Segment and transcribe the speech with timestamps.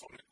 [0.00, 0.31] wonderful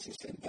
[0.00, 0.39] Sí.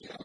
[0.00, 0.21] Yeah.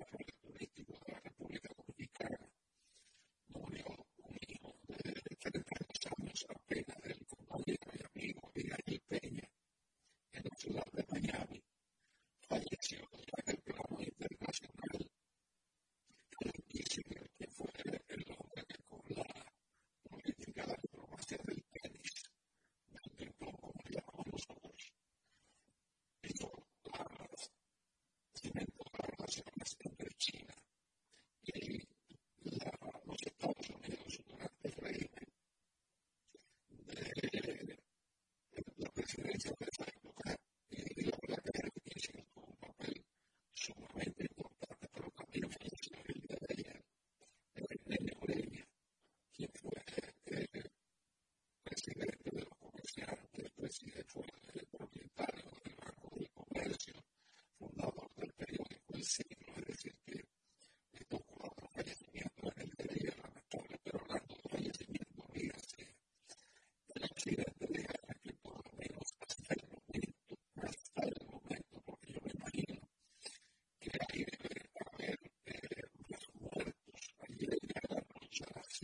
[0.00, 0.31] is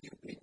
[0.02, 0.37] you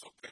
[0.00, 0.29] se andaba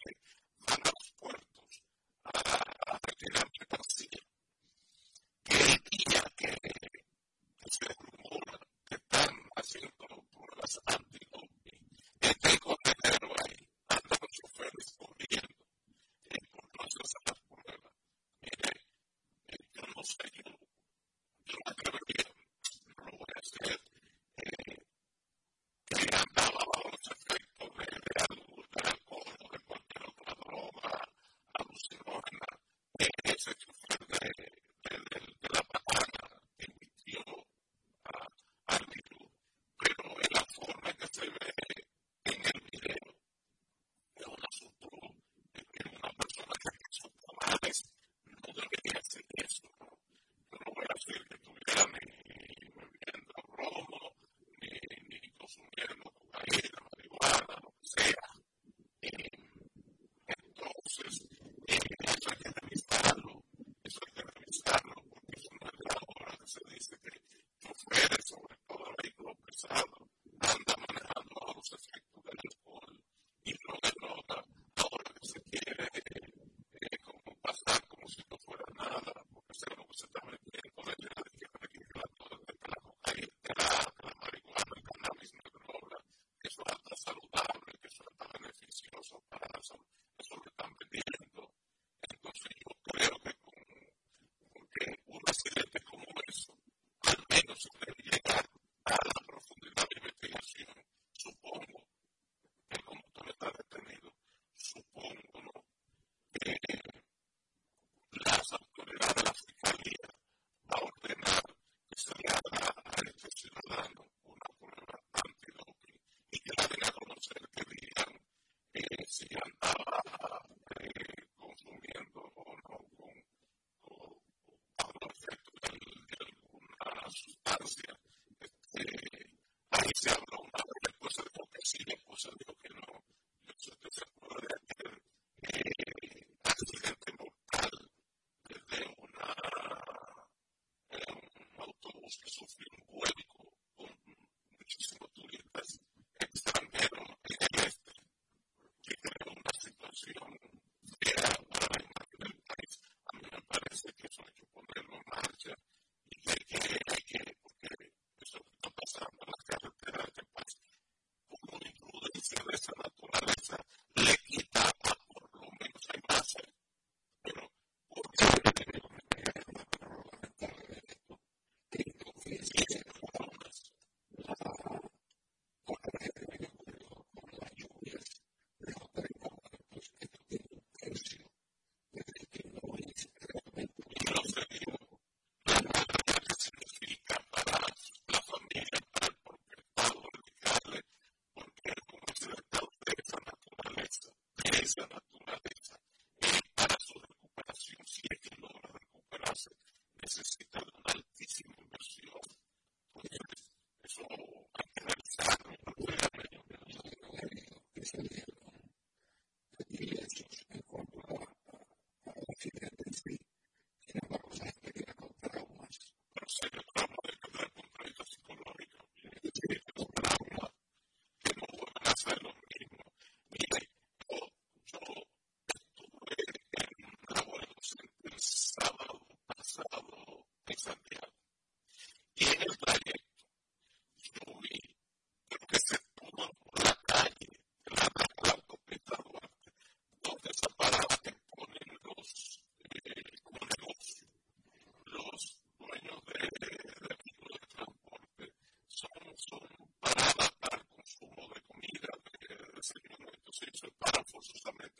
[254.09, 254.77] força justamente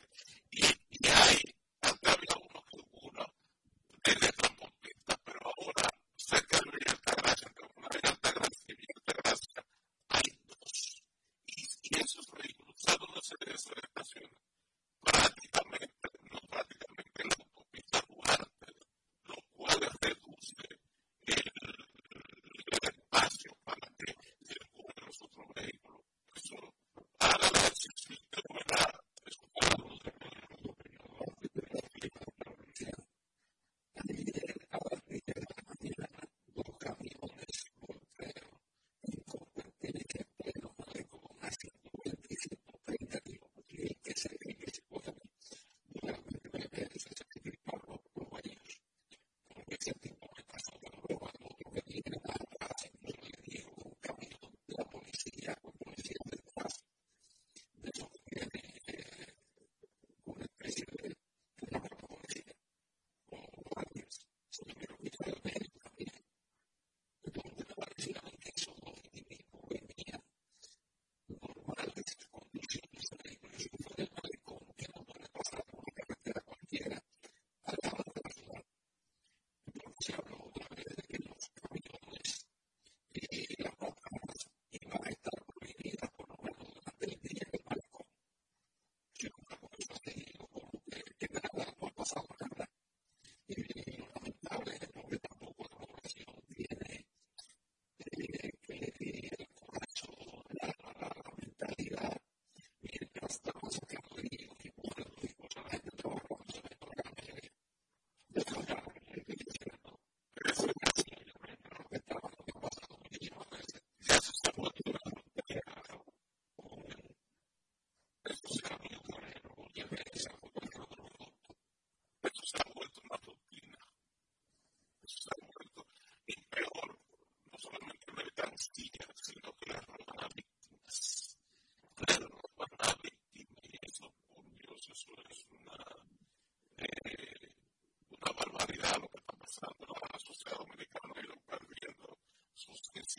[103.69, 104.28] はい。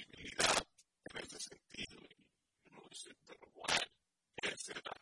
[0.00, 1.98] en ese sentido
[2.64, 3.76] y uno dice, pero bueno,
[4.36, 4.92] ¿qué será?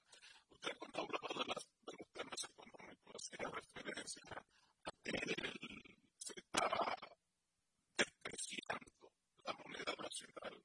[0.51, 4.23] Usted cuando hablaba de, las, los temas económicos hacía referencia
[4.85, 6.97] a que el, se estaba
[7.97, 9.13] despreciando
[9.45, 10.65] la moneda nacional,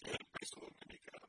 [0.00, 1.28] que es el peso dominicano.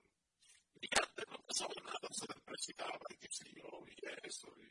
[0.82, 4.69] Y antes no pasaba nada, se despreciaba y qué sé y eso, y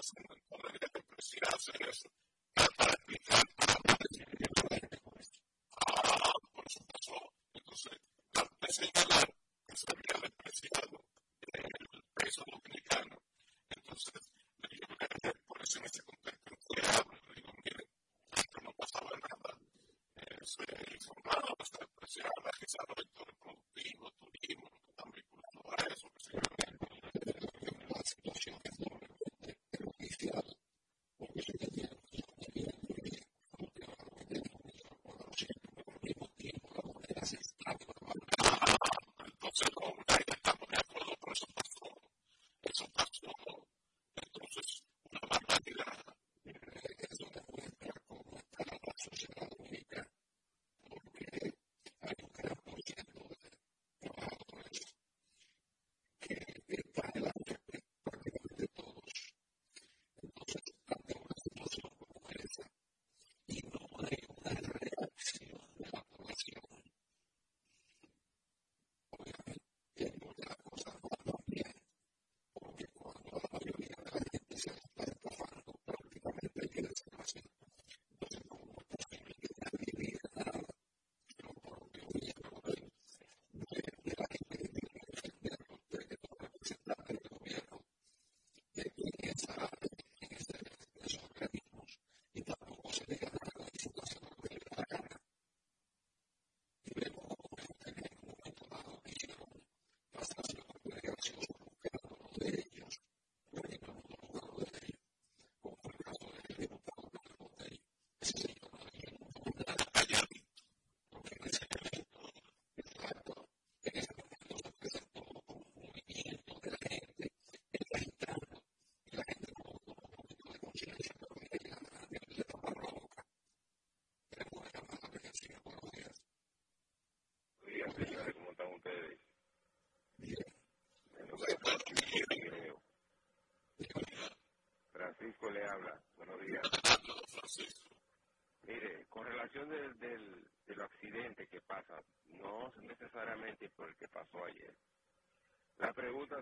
[0.00, 0.90] personas con, con una gran
[1.54, 2.10] o sea,
[2.56, 3.44] no para utilizar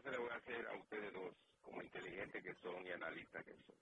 [0.00, 3.52] se le voy a hacer a ustedes dos, como inteligentes que son y analistas que
[3.52, 3.76] son.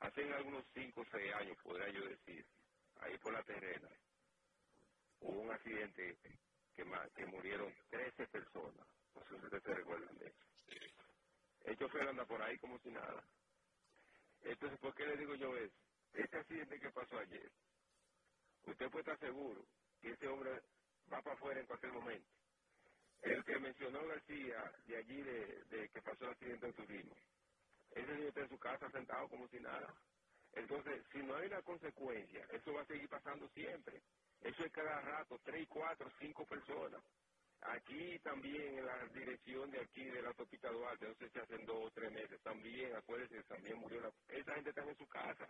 [0.00, 2.44] Hace algunos 5 o 6 años, podría yo decir,
[3.00, 3.88] ahí por la terrena,
[5.20, 6.16] hubo un accidente
[6.74, 8.86] que, que murieron 13 personas.
[9.14, 10.44] No sé si ustedes se recuerdan de eso.
[11.74, 13.28] El chofer anda por ahí como si nada.
[14.42, 15.76] Entonces, ¿por qué le digo yo eso?
[16.12, 17.52] Este accidente que pasó ayer,
[18.66, 19.68] usted puede estar seguro
[20.00, 20.62] que ese hombre
[21.12, 22.30] va para afuera en cualquier momento
[23.22, 27.16] el que mencionó García, de allí de, que pasó el accidente de turismo,
[27.90, 30.02] ese señor está en su casa sentado como si nada.
[30.52, 34.02] Entonces, si no hay una consecuencia, eso va a seguir pasando siempre.
[34.40, 37.04] Eso es cada rato, tres, cuatro, cinco personas.
[37.64, 41.66] Aquí también en la dirección de aquí de la autopista Duarte, no sé si hacen
[41.66, 44.12] dos o tres meses, también, acuérdense, también murió la...
[44.28, 45.46] Esa gente está en su casa.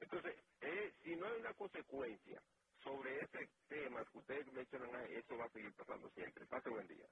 [0.00, 2.42] Entonces, eh, si no hay una consecuencia,
[2.84, 6.46] sobre ese tema que ustedes mencionan, eso va a seguir pasando siempre.
[6.46, 7.06] Pase buen día.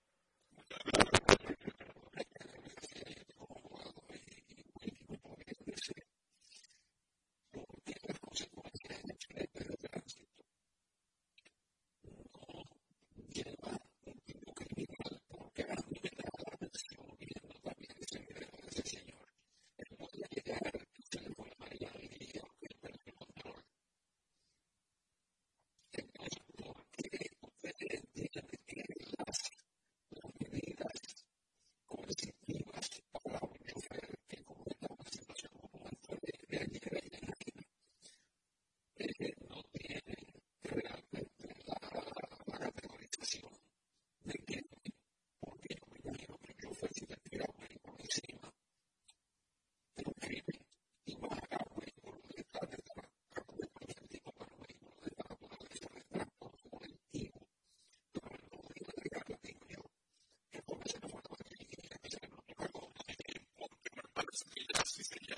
[64.98, 65.37] así se llama.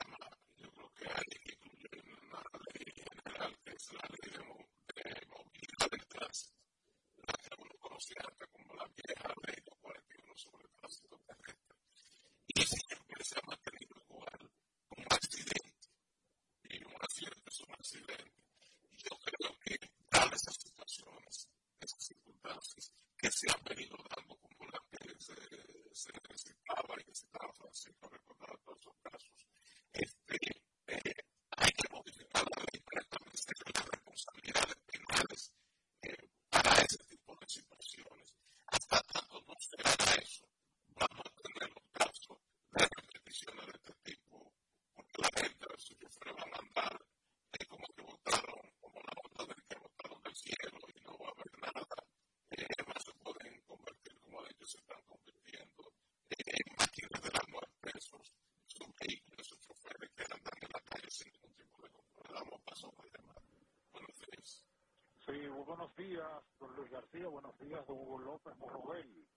[65.81, 69.29] Buenos días, don Luis García, buenos días, don Hugo López Morrobel.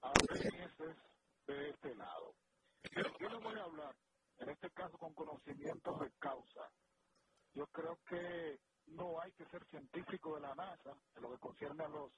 [0.00, 0.98] A veces
[1.46, 2.36] de este lado.
[3.20, 3.96] Yo le voy a hablar,
[4.38, 6.72] en este caso con conocimientos de causa.
[7.54, 11.84] Yo creo que no hay que ser científico de la NASA en lo que concierne
[11.84, 12.12] a los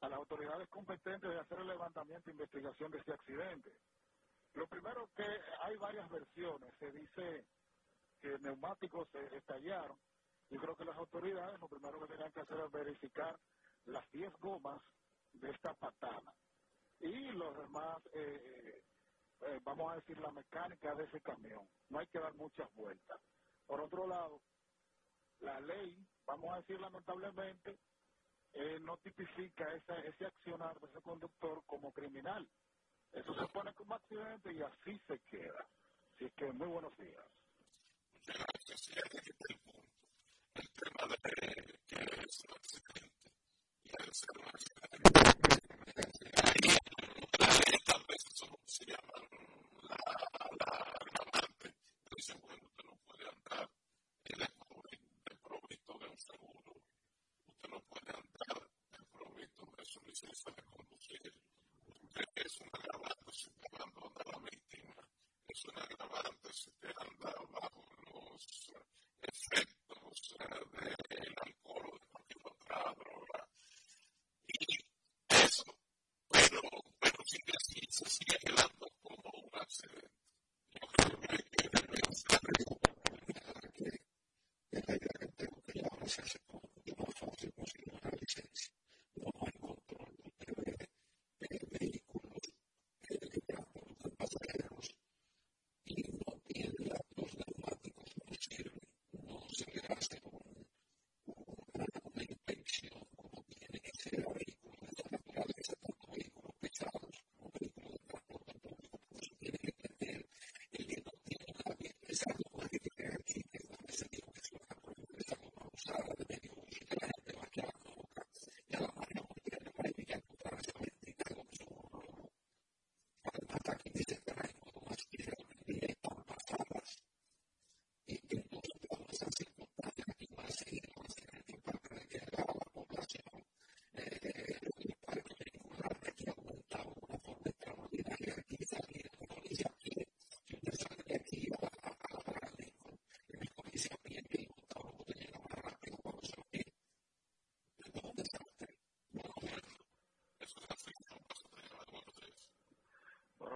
[0.00, 3.80] a las autoridades competentes de hacer el levantamiento e investigación de este accidente.
[4.52, 6.74] Lo primero que hay varias versiones.
[6.78, 7.48] Se dice
[8.20, 10.00] que neumáticos se estallaron.
[10.50, 13.38] Yo creo que las autoridades lo primero que tenían que hacer es verificar
[13.86, 14.82] las 10 gomas
[15.32, 16.34] de esta patana
[17.00, 18.82] y los demás, eh,
[19.42, 21.66] eh, vamos a decir, la mecánica de ese camión.
[21.88, 23.20] No hay que dar muchas vueltas.
[23.66, 24.42] Por otro lado,
[25.40, 27.78] la ley, vamos a decir lamentablemente,
[28.52, 32.48] eh, no tipifica ese accionar de ese conductor como criminal.
[33.12, 35.66] Eso se pone como accidente y así se queda.
[36.14, 37.24] Así que muy buenos días.
[42.30, 42.46] Pues,
[48.66, 49.39] se llama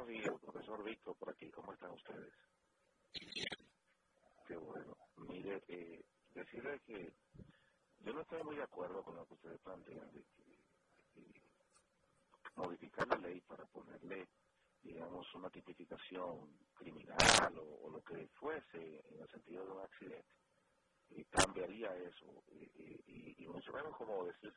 [0.06, 1.24] que es un accidente
[6.34, 7.12] y al ser un que
[8.00, 10.44] yo no estoy muy de acuerdo con lo que ustedes plantean de que
[12.56, 14.28] modificar la ley para ponerle,
[14.82, 20.34] digamos, una tipificación criminal o, lo que fuese en el sentido de un accidente,
[21.10, 22.44] y cambiaría eso.
[22.52, 24.52] Y, y, mucho menos como decir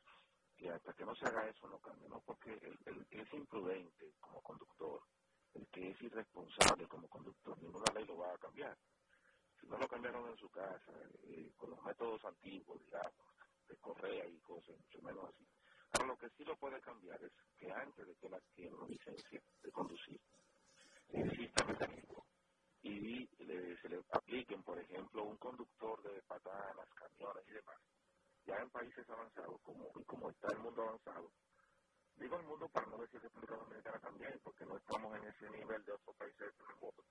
[0.56, 2.20] que hasta que no se haga eso no cambia, ¿no?
[2.26, 5.00] Porque el, es imprudente como conductor,
[5.54, 8.76] el que es irresponsable como conductor, ninguna ley lo va a cambiar
[9.60, 10.92] si no lo cambiaron en su casa,
[11.24, 13.12] eh, con los métodos antiguos, digamos,
[13.68, 15.46] de correa y cosas, mucho menos así.
[15.92, 18.86] Ahora, lo que sí lo puede cambiar es que antes de que él adquiera una
[18.86, 20.20] licencia de conducir,
[21.10, 22.26] exista mecanismo
[22.82, 23.26] y
[23.82, 27.76] se le apliquen, por ejemplo, un conductor de patanas, camiones y demás,
[28.46, 31.32] ya en países avanzados, como, como está el mundo avanzado,
[32.16, 35.50] digo el mundo para no decir que República Dominicana también, porque no estamos en ese
[35.50, 37.04] nivel de otros países del mundo,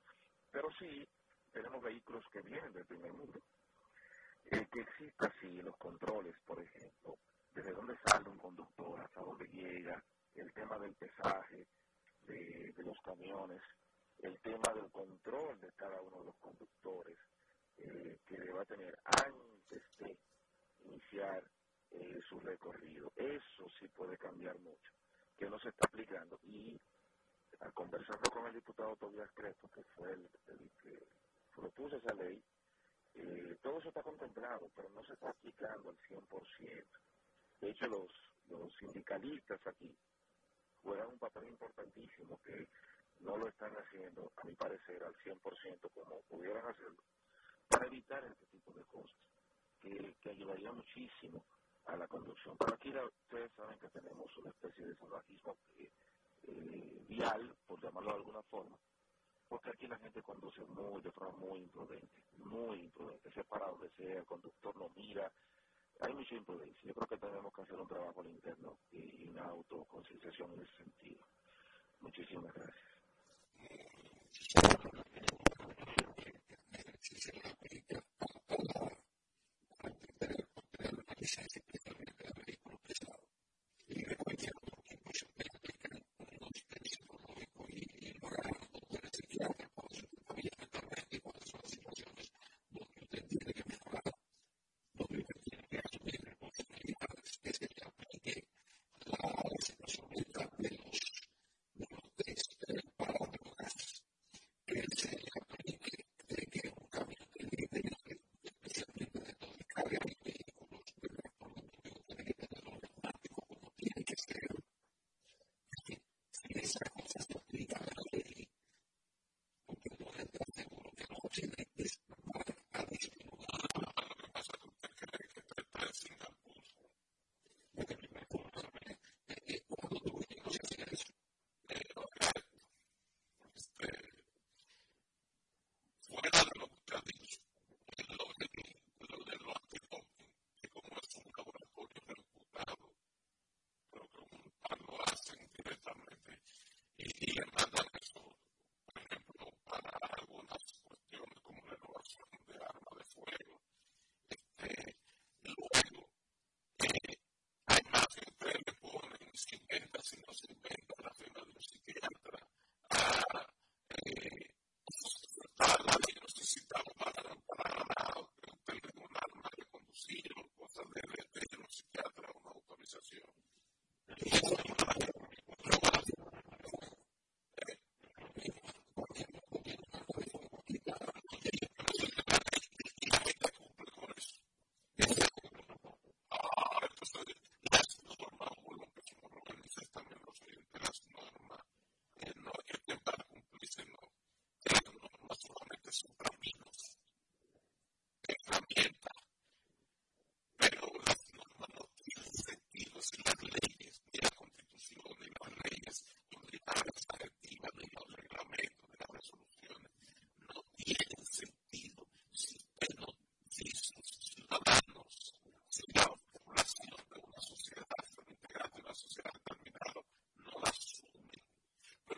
[0.51, 1.07] pero sí
[1.51, 3.41] tenemos vehículos que vienen del primer mundo.
[4.45, 7.17] El que exista así los controles, por ejemplo,
[7.53, 10.01] desde dónde sale un conductor, hasta dónde llega,
[10.35, 11.65] el tema del pesaje
[12.23, 13.61] de, los camiones,
[14.19, 17.17] el tema del control de cada uno de los conductores
[17.77, 20.17] eh, que deba tener antes de
[20.85, 21.43] iniciar
[21.89, 23.11] eh, su recorrido.
[23.15, 24.91] Eso sí puede cambiar mucho,
[25.37, 26.39] que no se está aplicando.
[26.43, 26.79] Y
[27.73, 30.29] conversando con el diputado Tobias Crespo, que fue el
[30.81, 31.07] que
[31.53, 32.41] propuso esa ley,
[33.15, 36.87] eh, todo eso está contemplado, pero no se está aplicando al 100%.
[37.59, 38.09] De hecho, los,
[38.47, 39.93] los sindicalistas aquí
[40.83, 42.69] juegan un papel importantísimo que
[43.19, 47.03] no lo están haciendo, a mi parecer, al 100% como pudieran hacerlo,
[47.67, 49.19] para evitar este tipo de cosas,
[49.81, 51.43] que, que ayudaría muchísimo
[51.87, 52.55] a la conducción.
[52.57, 55.57] Pero aquí ustedes saben que tenemos una especie de salvajismo
[56.43, 58.77] eh, vial, por llamarlo de alguna forma,
[59.47, 63.89] porque aquí la gente conduce muy, de forma muy imprudente, muy imprudente, sea para donde
[63.91, 65.31] sea, el conductor no mira,
[66.01, 66.83] hay mucha imprudencia.
[66.83, 71.25] Yo creo que tenemos que hacer un trabajo interno y una autoconcienciación en ese sentido.
[72.01, 72.53] Muchísimas.
[72.53, 72.87] Gracias.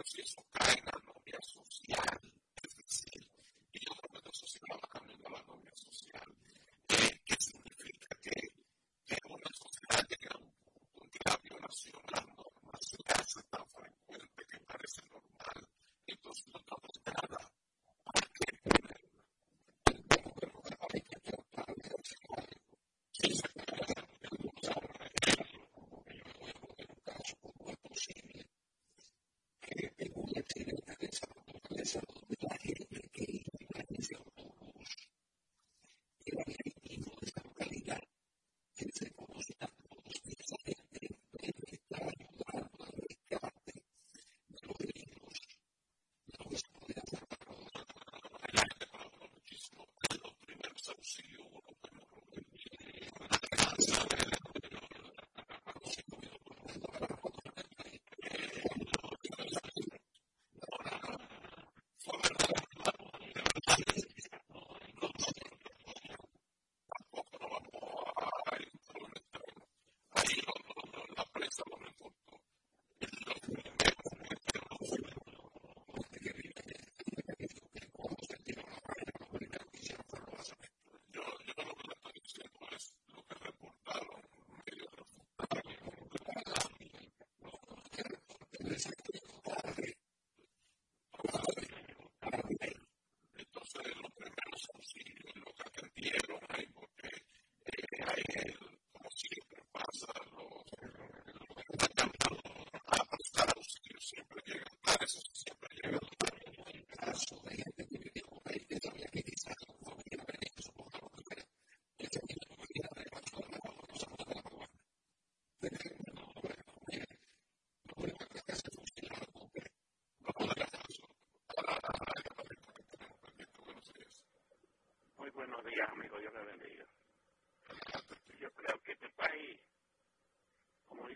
[0.09, 1.98] si eso cae en la anomia social.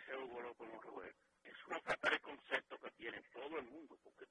[0.04, 4.26] dice Hugo López Monroe, es una falta de concepto que tiene todo el mundo, porque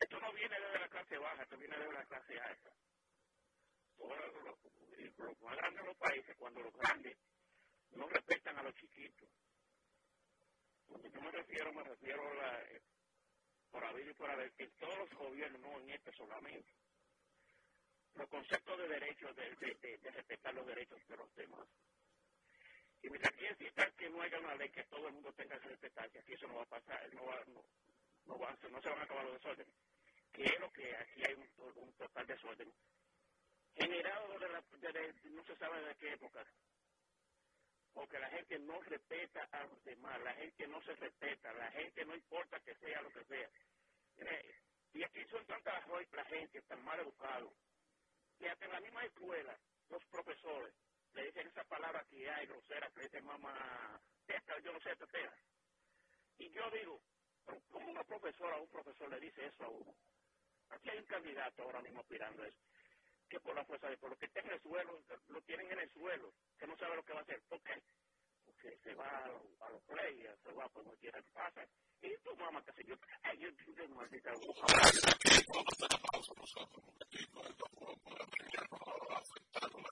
[0.00, 2.70] esto no viene desde la clase baja, esto viene desde la clase alta.
[3.96, 7.16] Todos los, los más grandes de los países, cuando los grandes
[7.90, 9.28] no respetan a los chiquitos.
[10.86, 12.82] Cuando yo me refiero, me refiero a la, eh,
[13.70, 16.72] por haber y por haber, que todos los gobiernos, no en este solamente,
[18.14, 21.68] los conceptos de derechos, de, de respetar los derechos de los demás.
[23.02, 25.68] Y mientras que insistan que no haya una ley que todo el mundo tenga que
[25.68, 27.64] respetar, que aquí eso no va a pasar, no, va, no,
[28.26, 29.74] no, va, no se van a acabar los desórdenes.
[30.32, 32.72] Que es lo que aquí hay un, total desorden.
[33.74, 36.46] Generado de, de, no se sabe de qué época.
[37.92, 42.04] Porque la gente no respeta a los demás, la gente no se respeta, la gente
[42.04, 43.50] no importa que sea lo que sea.
[44.94, 45.82] Y aquí son tantas
[46.12, 47.52] la gente tan mal educados
[48.38, 50.74] que hasta en la misma escuela los profesores
[51.14, 55.34] le dicen esa palabra que hay grosera, que dicen mamá, teta, yo no sé, tetera.
[56.38, 57.00] Y yo digo,
[57.70, 59.94] ¿cómo una profesora o un profesor le dice eso a uno?
[60.70, 62.60] Aquí hay un candidato ahora mismo aspirando a eso,
[63.28, 65.80] que por la fuerza de por lo que está en el suelo, lo tienen en
[65.80, 67.42] el suelo, que no sabe lo que va a hacer.
[67.48, 67.82] ¿Por qué?
[68.44, 71.66] Porque se va a, los, a players, se va por cualquiera que pasa.
[72.00, 74.32] Y tu mamá, que se yo, ay, yo, yo, yo, maldita.
[74.32, 79.91] Hacer pausa nosotros, porque aquí no es lo que la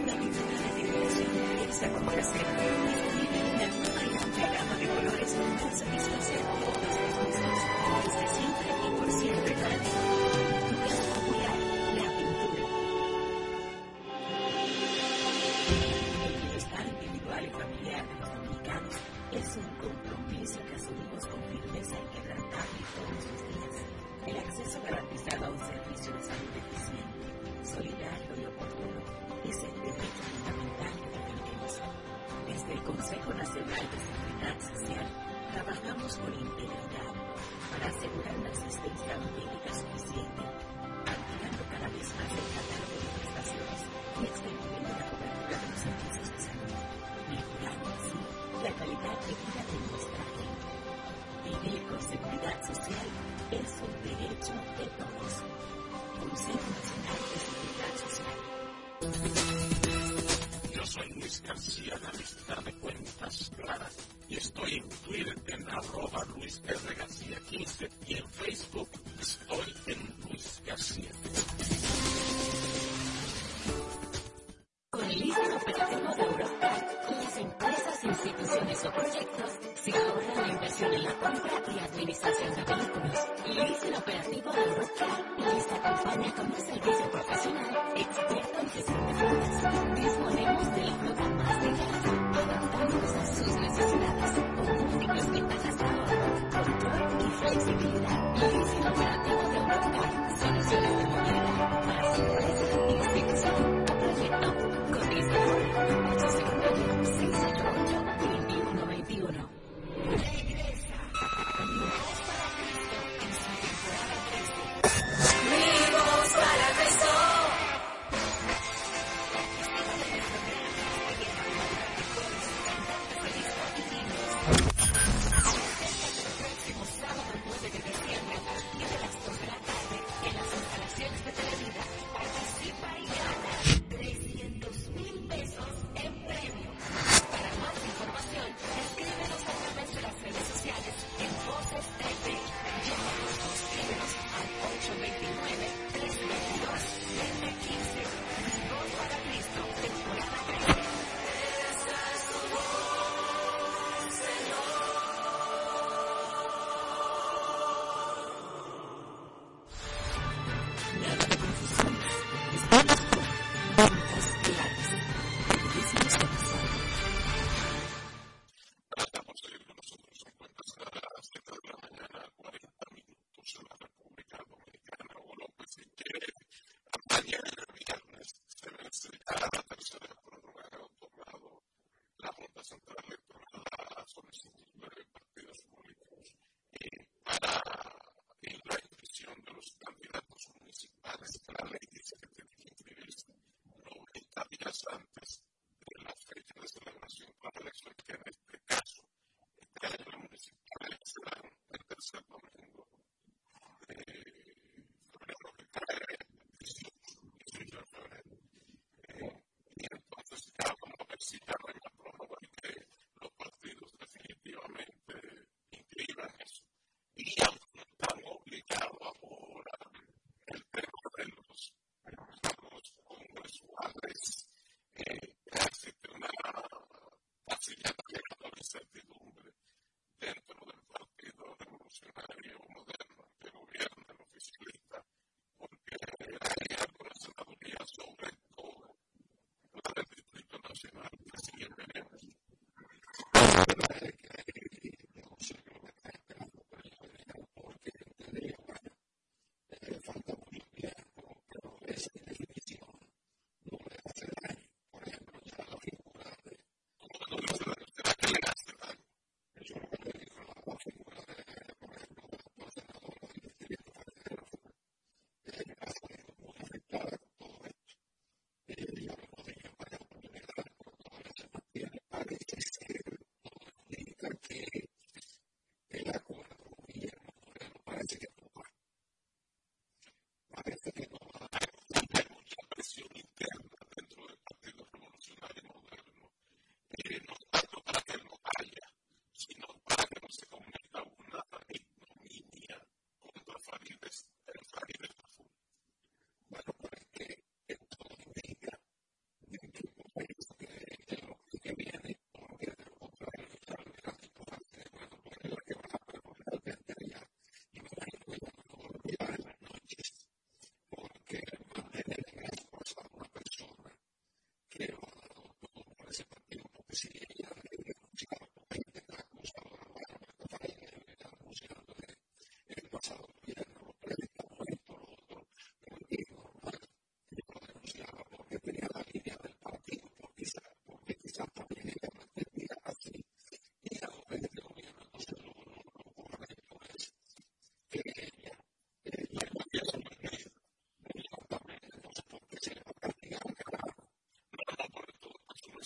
[1.81, 2.45] la comparación.
[3.59, 6.70] En una amplia de colores, con.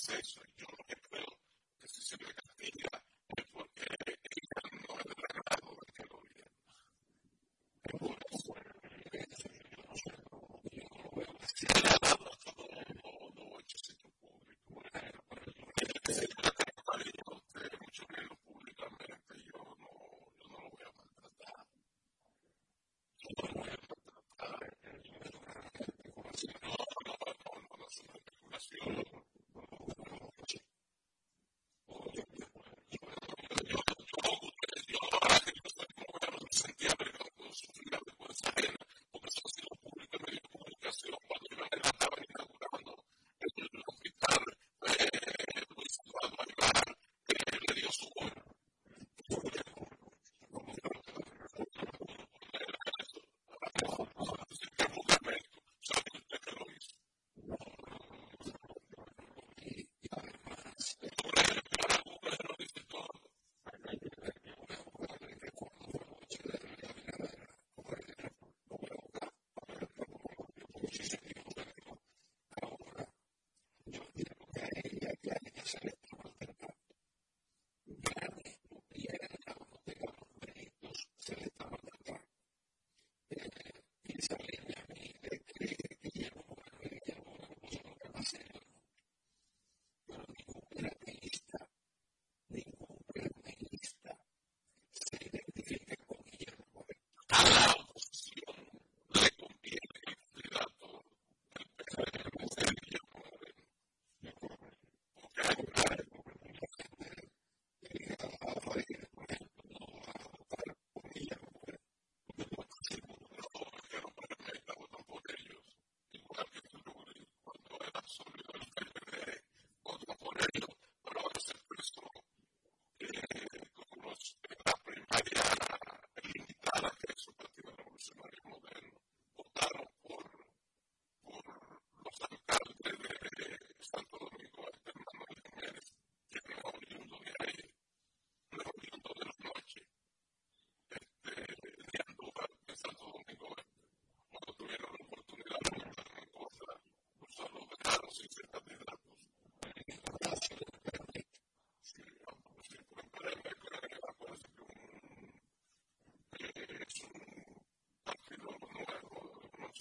[0.05, 0.37] says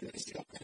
[0.00, 0.61] municipal más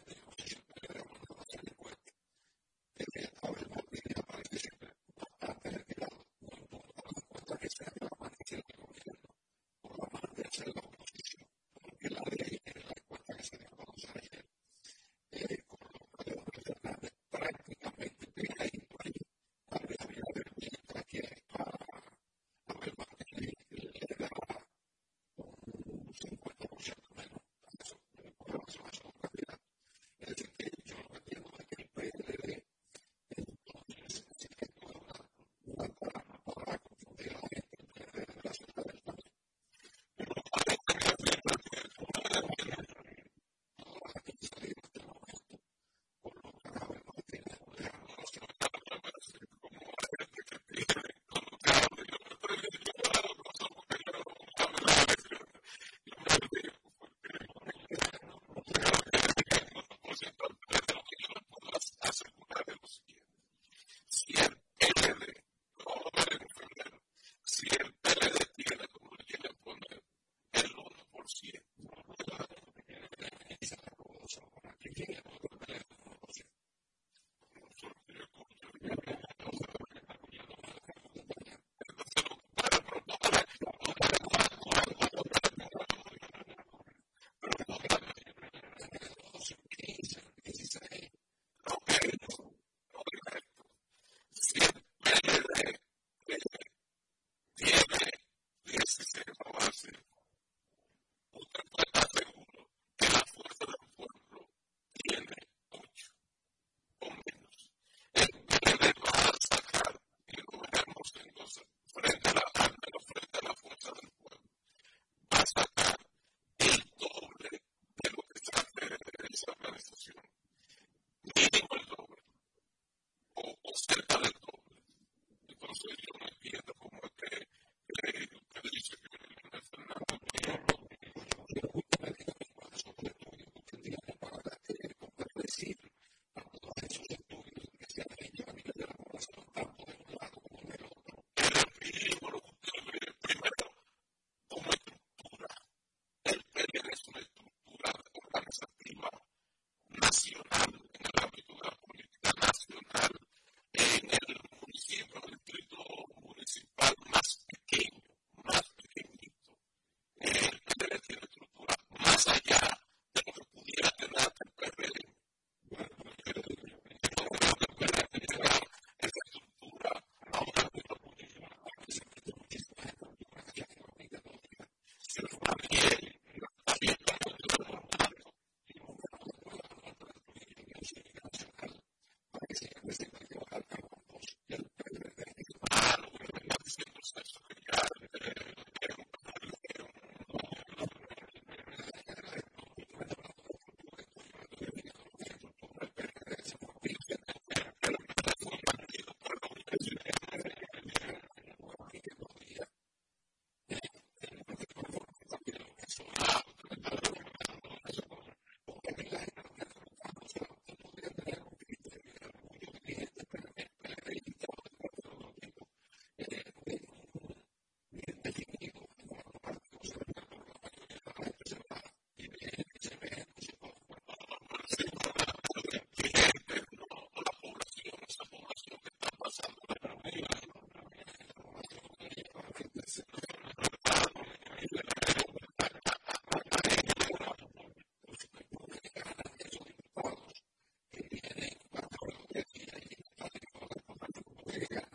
[244.58, 244.87] Yeah.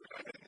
[0.00, 0.45] Right.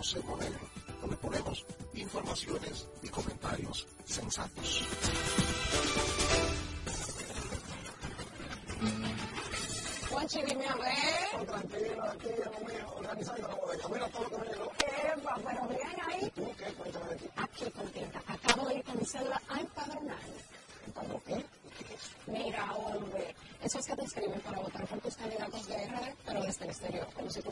[0.00, 0.58] ponemos el modelo,
[1.00, 4.82] donde ponemos informaciones y comentarios sensatos.
[10.10, 10.94] Juanchi, dime a ver.
[11.32, 13.88] Con tranquilo, aquí ya organizando la bodega.
[13.88, 14.72] Mira todo lo que me llegó.
[14.78, 16.30] Epa, pero vean ahí.
[16.34, 16.72] ¿Tú qué?
[16.72, 17.26] Cuéntame de aquí.
[17.36, 18.22] Ah, aquí, contenta.
[18.26, 20.18] Acabo de ir con mi célula a empadronar.
[20.86, 21.44] ¿Empadronar qué?
[22.26, 26.64] Mira, hombre, esos que te escriben para votar por tus candidatos de RD, pero desde
[26.64, 27.50] el exterior, como si tú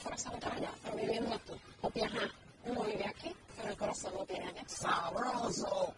[5.15, 5.95] We're also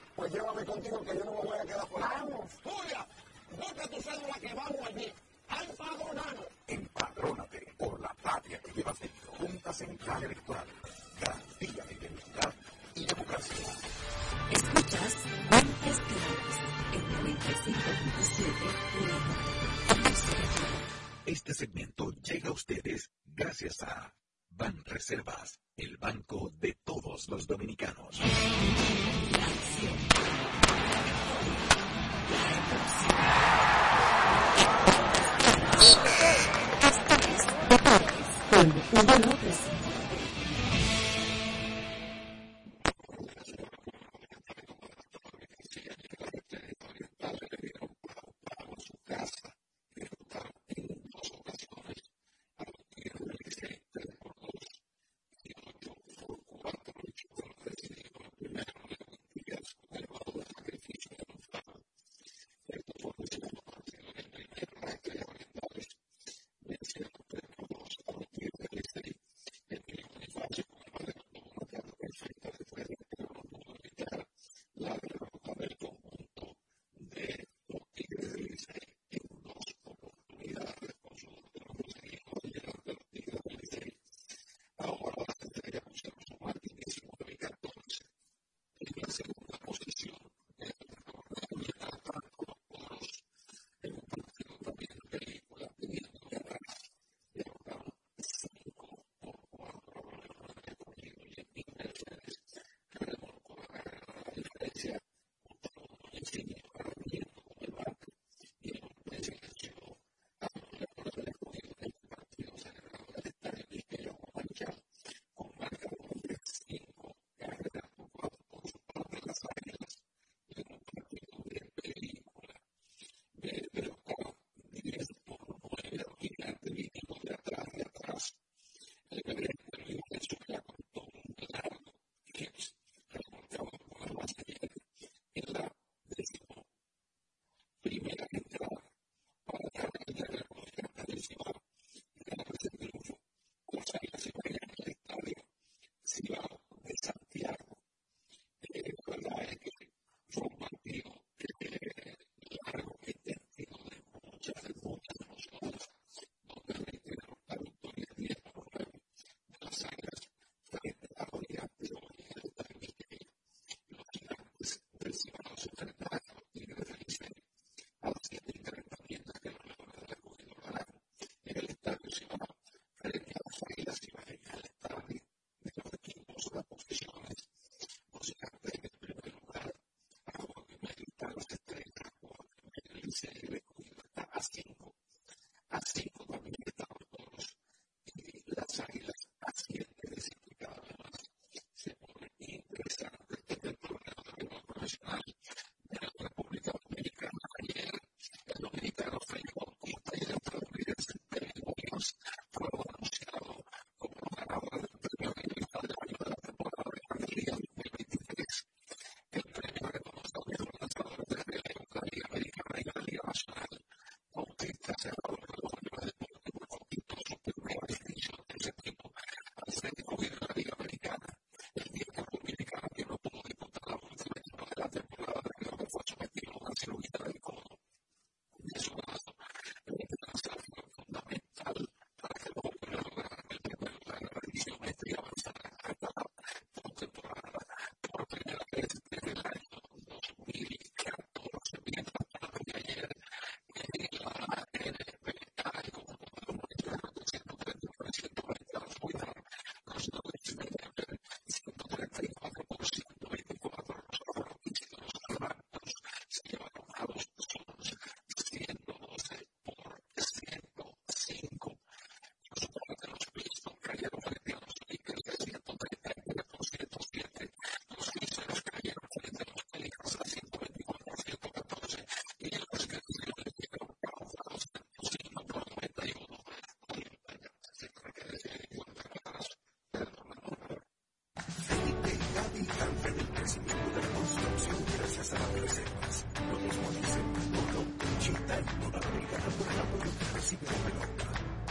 [283.40, 286.14] crecimiento de la construcción gracias a las reservas.
[286.52, 287.24] Lo mismo dicen
[287.56, 287.82] Oro,
[288.20, 291.26] Chita y Nueva Americana por el apoyo que recibe la pelota.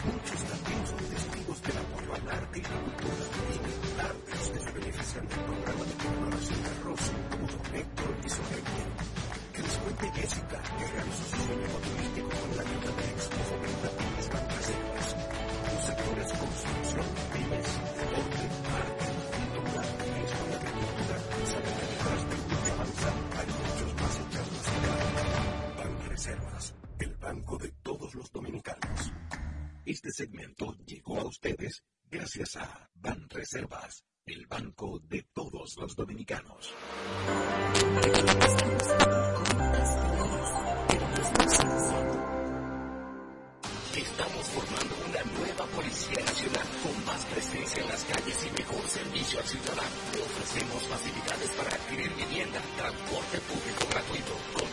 [0.10, 4.72] Muchos también son testigos del apoyo al arte y la cultura y los que se
[4.72, 8.66] benefician del programa de colaboración de Rosy, como Don Héctor y Soleil.
[9.54, 11.68] Que les cuente Jessica, que realizó su sueño
[31.42, 36.74] ustedes gracias a Banreservas, el banco de todos los dominicanos.
[43.96, 49.40] Estamos formando una nueva Policía Nacional con más presencia en las calles y mejor servicio
[49.40, 49.96] al ciudadano.
[50.14, 54.69] Le ofrecemos facilidades para adquirir vivienda, transporte público gratuito, condiciones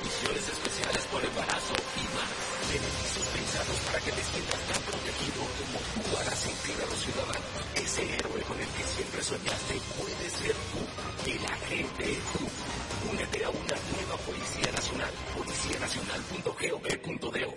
[7.07, 7.42] ciudadanos.
[7.74, 10.78] Ese héroe con el que siempre soñaste puede ser tú.
[11.30, 12.48] El agente tú.
[13.11, 15.12] Únete a una nueva Policía Nacional.
[15.36, 17.54] Policianacional.gov.do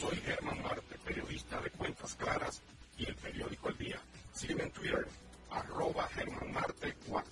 [0.00, 2.62] soy Germán Marte, periodista de Cuentas Claras
[2.96, 4.00] y el periódico El Día.
[4.32, 5.08] Sígueme en Twitter,
[5.50, 7.30] arroba Germán Marte 4.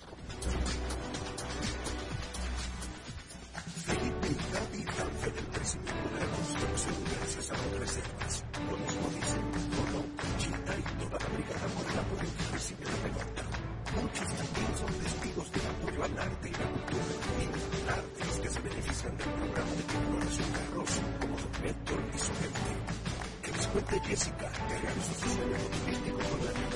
[3.85, 7.71] Felicidad y cambio del crecimiento de la construcción gracias a las
[23.77, 24.49] Cuente Jessica,
[25.21, 26.66] su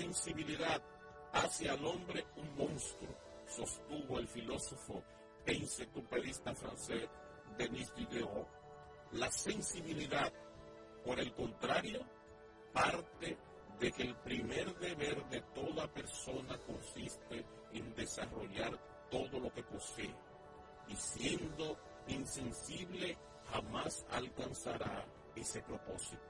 [0.00, 0.82] La insensibilidad
[1.34, 3.14] hace al hombre un monstruo,
[3.46, 5.04] sostuvo el filósofo
[5.44, 7.06] e enciclopedista francés
[7.58, 8.48] Denis Diderot.
[9.12, 10.32] La sensibilidad,
[11.04, 12.00] por el contrario,
[12.72, 13.36] parte
[13.78, 17.44] de que el primer deber de toda persona consiste
[17.74, 18.80] en desarrollar
[19.10, 20.14] todo lo que posee,
[20.88, 21.78] y siendo
[22.08, 23.18] insensible
[23.52, 25.04] jamás alcanzará
[25.36, 26.22] ese propósito.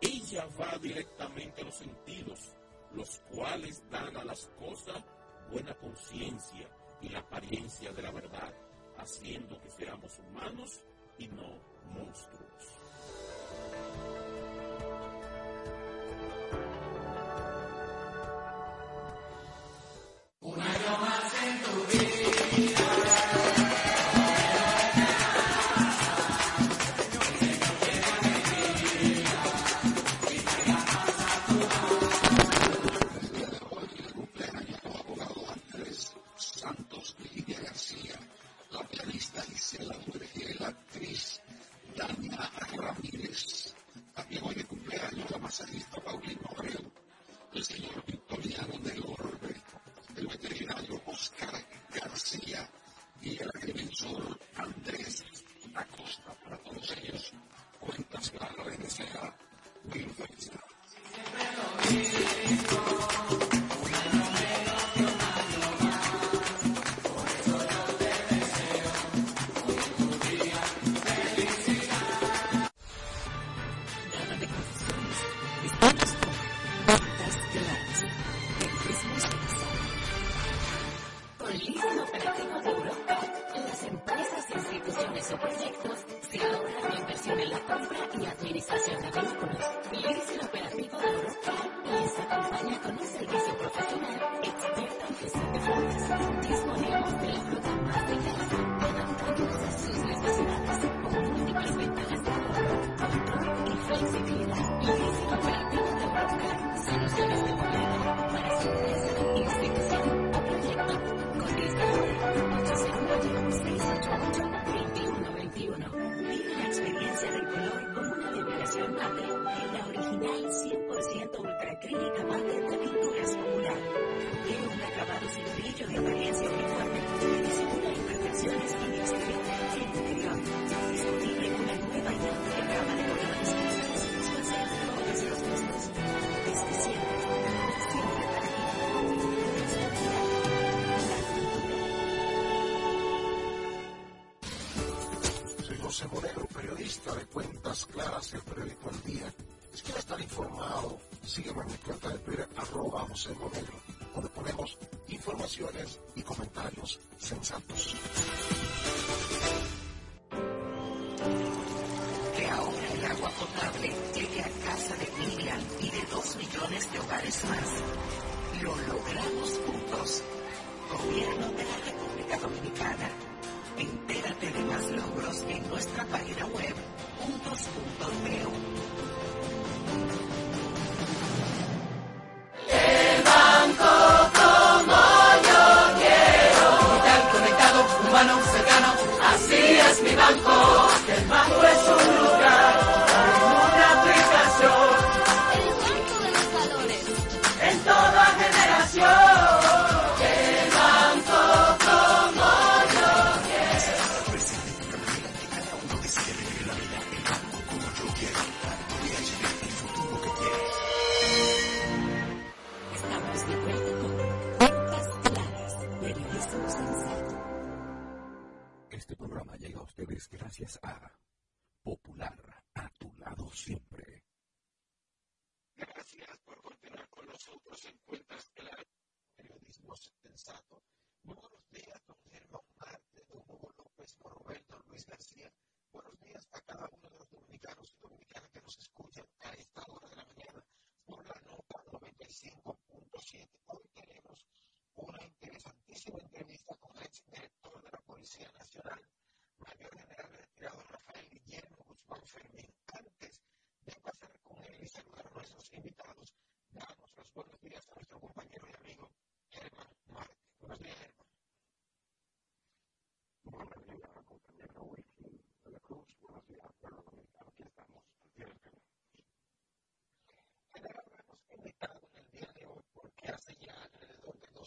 [0.00, 2.54] Ella va directamente a los sentidos,
[2.94, 5.02] los cuales dan a las cosas
[5.50, 6.68] buena conciencia
[7.00, 8.52] y la apariencia de la verdad,
[8.98, 10.82] haciendo que seamos humanos
[11.18, 11.48] y no
[11.94, 12.50] monstruos.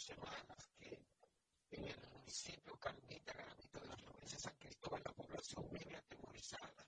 [0.03, 0.99] semanas que
[1.71, 6.85] en el municipio Carmita Granito de las Luces San Cristóbal la población vive atemorizada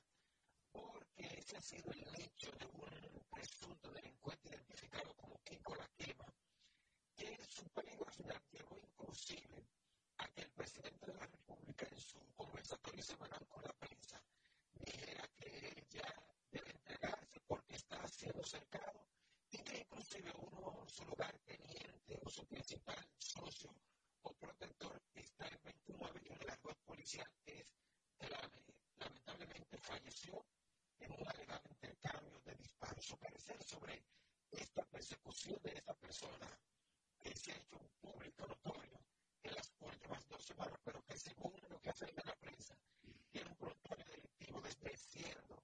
[0.74, 6.26] porque ese ha sido el hecho de un presunto delincuente identificado como Kiko La Quema,
[7.16, 9.66] que en su peligrosidad llevó inclusive
[10.18, 14.22] a que el presidente de la República en su conversatorio semanal con la prensa
[14.74, 16.14] dijera que ella
[16.52, 19.08] debe entregarse porque está siendo cercado
[19.52, 21.35] y que inclusive uno de su lugar
[22.36, 23.74] su principal socio
[24.24, 27.66] o protector está en 29 y una de las dos policías es
[28.20, 28.30] eh,
[28.98, 30.46] lamentablemente falleció
[31.00, 33.06] en un alegado intercambio de disparos.
[33.06, 34.04] Su parecer sobre
[34.52, 36.60] esta persecución de esta persona
[37.22, 39.00] que se ha hecho un público notorio
[39.42, 42.76] en las últimas dos semanas, pero que según lo que afirma la prensa,
[43.32, 45.64] tiene un prontuario delictivo desde siendo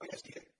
[0.00, 0.52] especie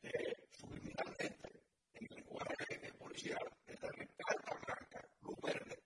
[0.00, 1.62] de subliminalmente
[1.94, 5.82] en el lenguaje de policial de darle carta blanca, luz verde,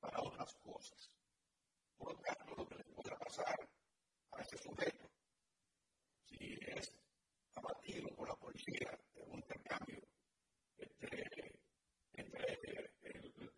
[0.00, 1.16] para otras cosas.
[1.96, 3.68] Por lo tanto, lo que le pueda pasar
[4.32, 5.08] a ese sujeto,
[6.24, 6.96] si es
[7.54, 10.00] abatido por la policía en un intercambio
[10.78, 11.60] entre,
[12.14, 12.58] entre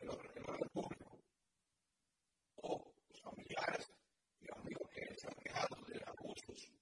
[0.00, 1.18] el ordenador del público
[2.56, 2.92] o
[3.22, 3.92] familiares
[4.40, 6.81] y amigos que se han quejado de abusos.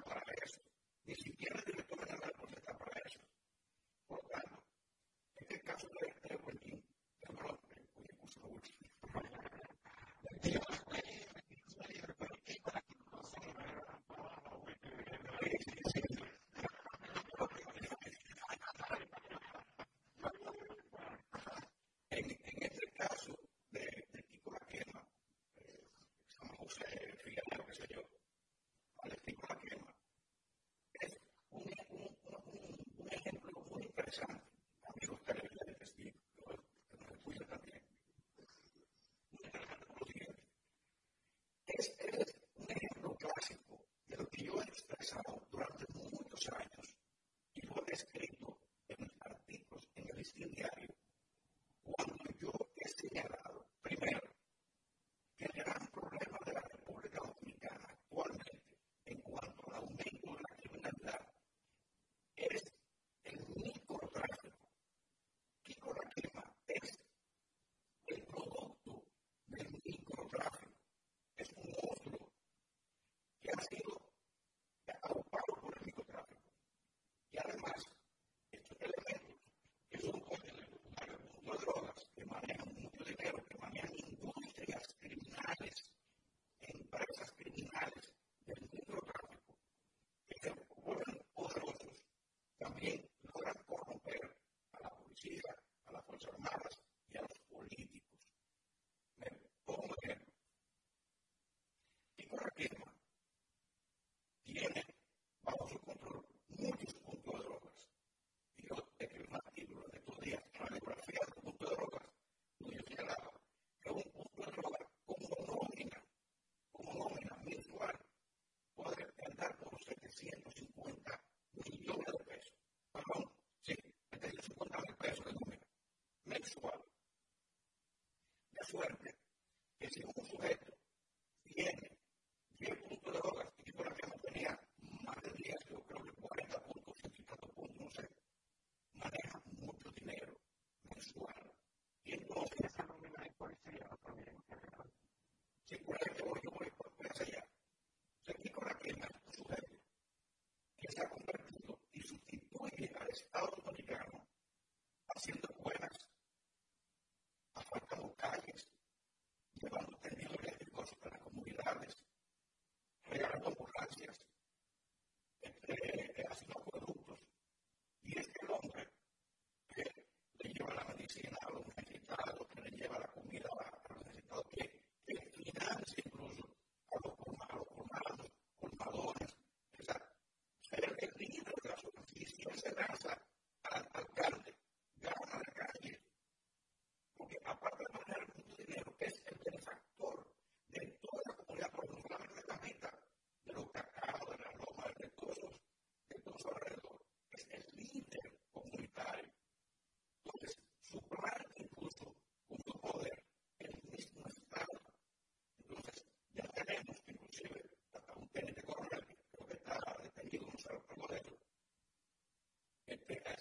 [0.00, 0.50] para leer.
[1.06, 2.33] Ni siquiera le puedo dar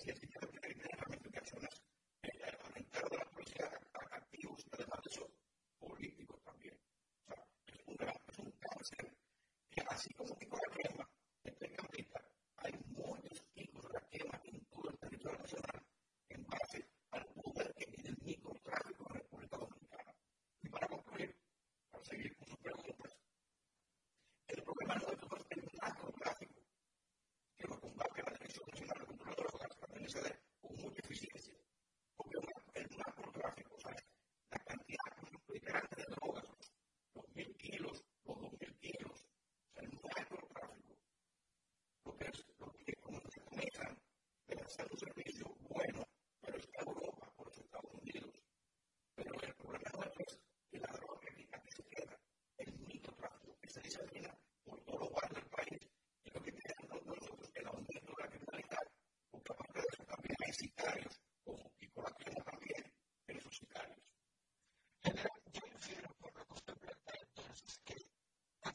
[0.05, 0.32] gracias.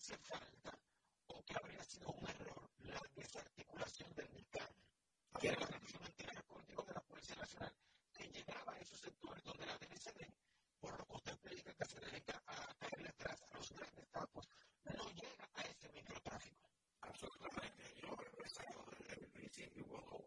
[0.08, 0.72] hace falta
[1.26, 4.74] o que habría sido un error la desarticulación del mercado.
[5.32, 7.74] Había la rendición entera contigo de la Policía Nacional
[8.14, 10.32] que llegaba a esos sectores donde la DNCD,
[10.80, 14.48] por los costes públicos que se dedica a caerle atrás a los grandes capos,
[14.84, 16.70] no llega a ese microtráfico.
[17.02, 17.94] Absolutamente.
[18.00, 20.17] Yo, empresario desde el principio, cuando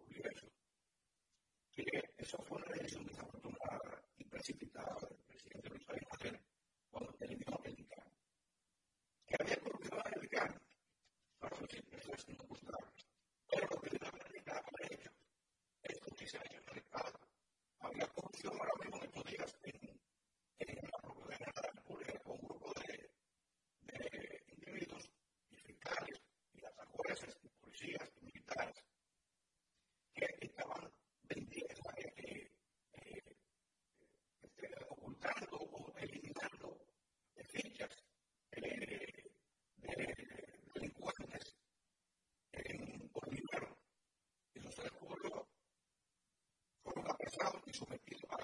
[47.79, 48.40] a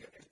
[0.00, 0.29] Gracias.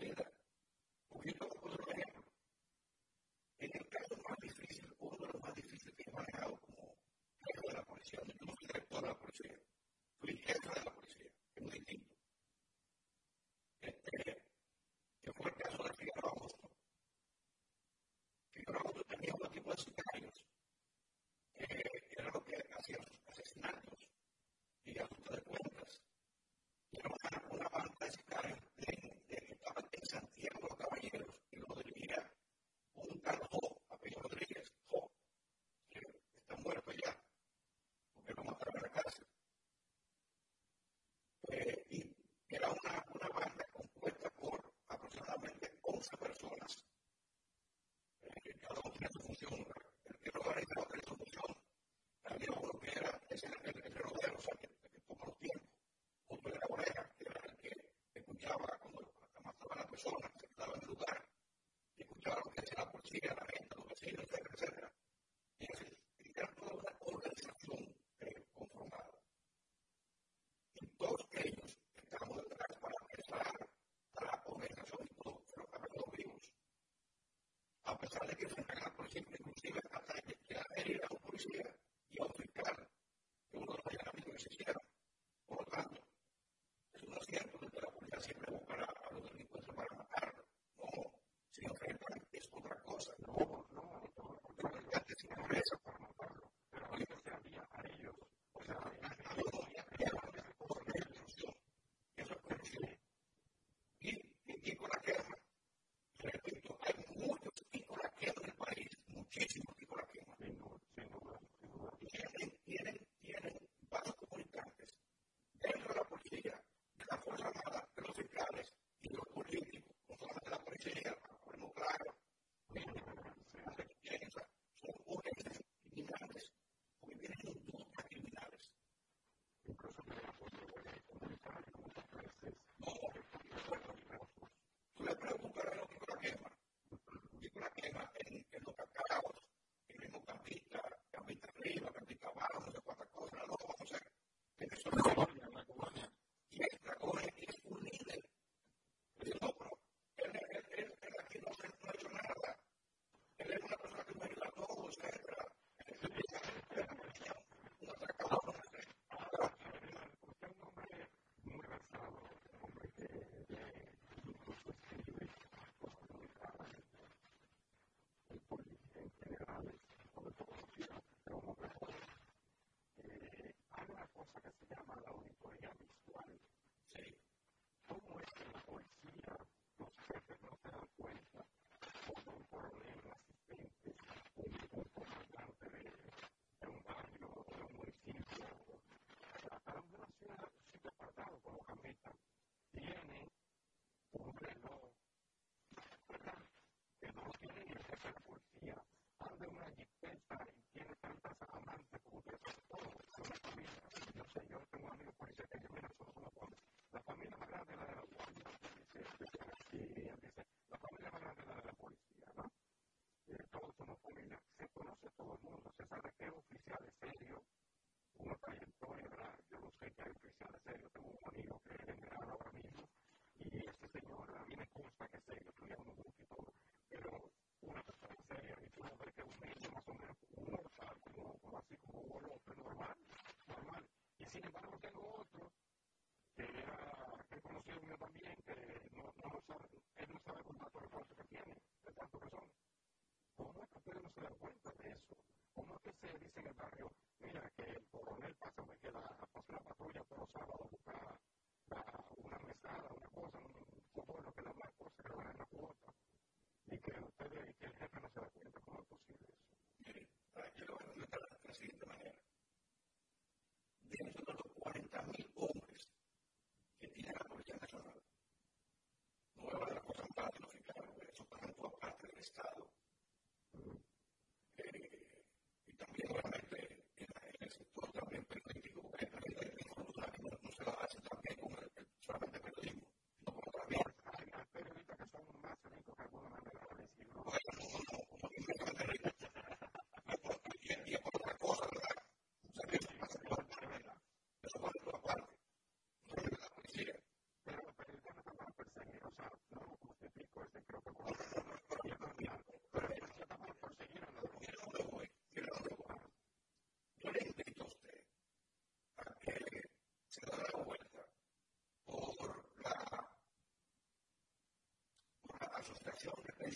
[0.00, 0.03] Él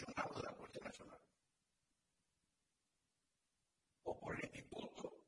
[0.06, 1.18] de la Policía Nacional.
[4.04, 5.24] O por el Instituto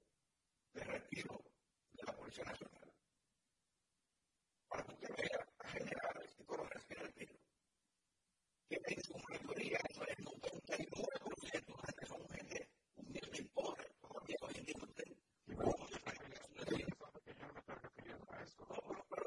[0.73, 1.43] de Retiro
[1.93, 2.93] de la Policía Nacional.
[4.69, 7.35] Para que usted vea a generales y colores que retiro
[8.69, 14.37] que en su mayoría eso es 99% de que son gente humilde y pobre todavía
[14.43, 15.05] hoy en día usted
[15.49, 16.13] no se está
[17.75, 18.67] refiriendo a eso.
[18.69, 19.25] No, pero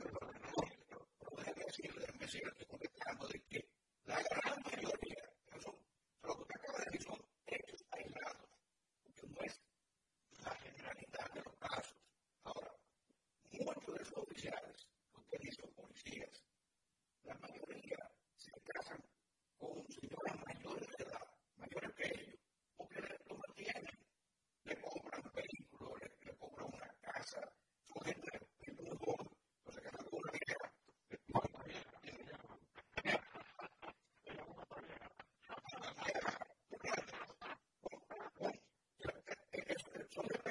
[1.37, 2.72] déjeme decirle déjeme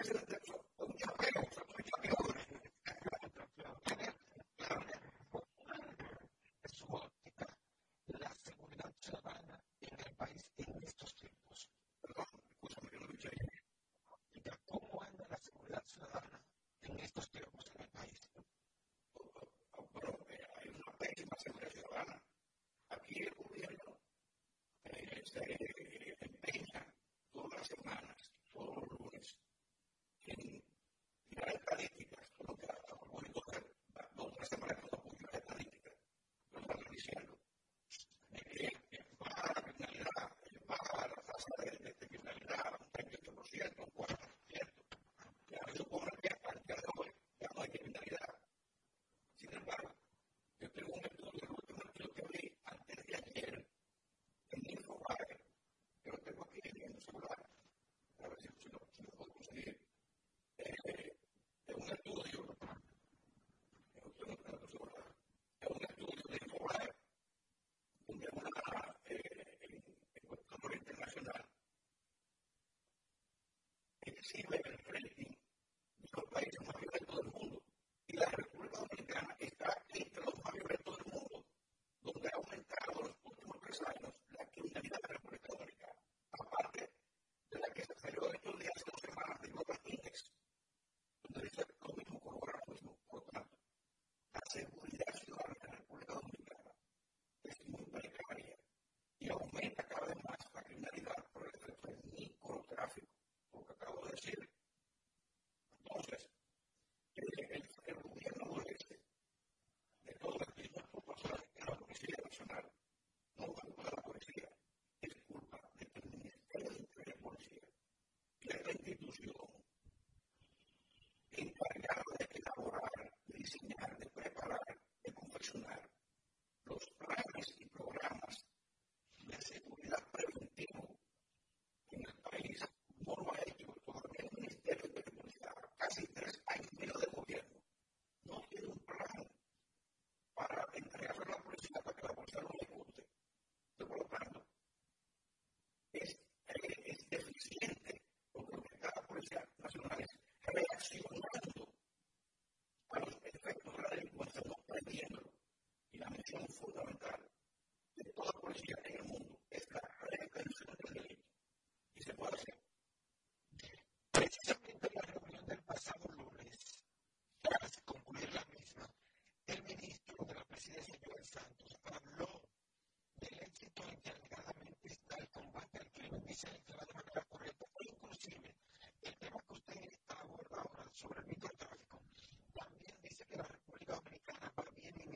[0.02, 0.62] Presidente Trump.
[0.80, 1.11] Un día
[74.22, 75.31] recibe el frente.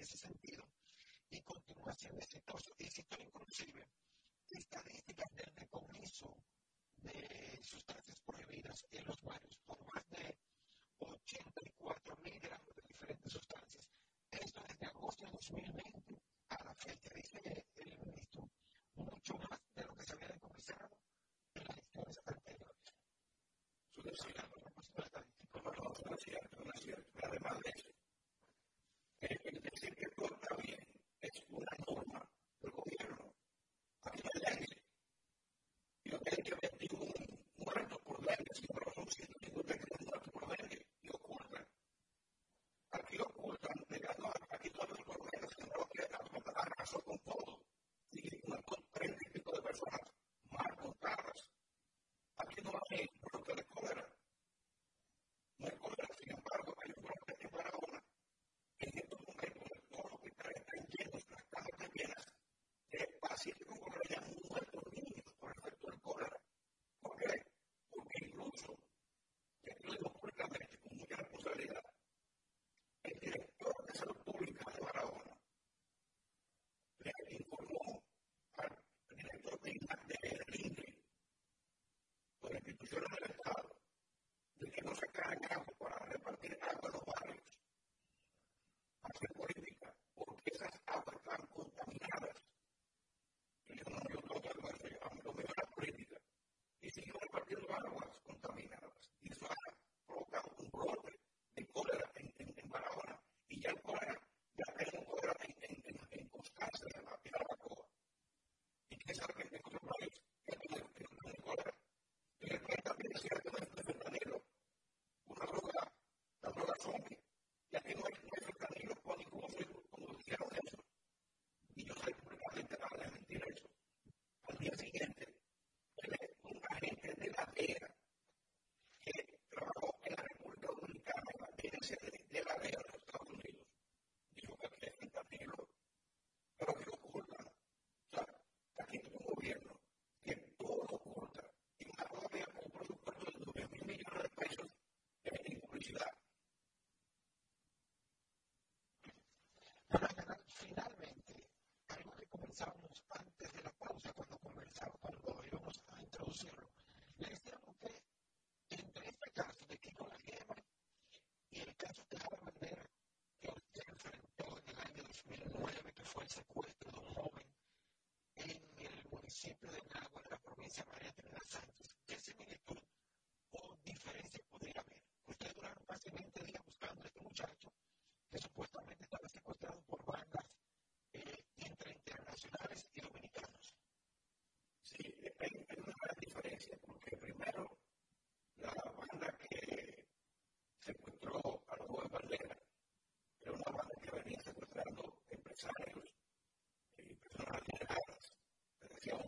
[0.07, 0.65] ese sentido
[1.31, 2.73] y continúa siendo exitoso.
[2.79, 3.89] Y cito inclusive
[4.51, 6.37] estadísticas del decomiso
[6.99, 10.39] de sustancias prohibidas en los barrios por más de
[10.99, 13.89] 84 mil gramos de diferentes sustancias.
[14.31, 15.86] Esto desde agosto de 2020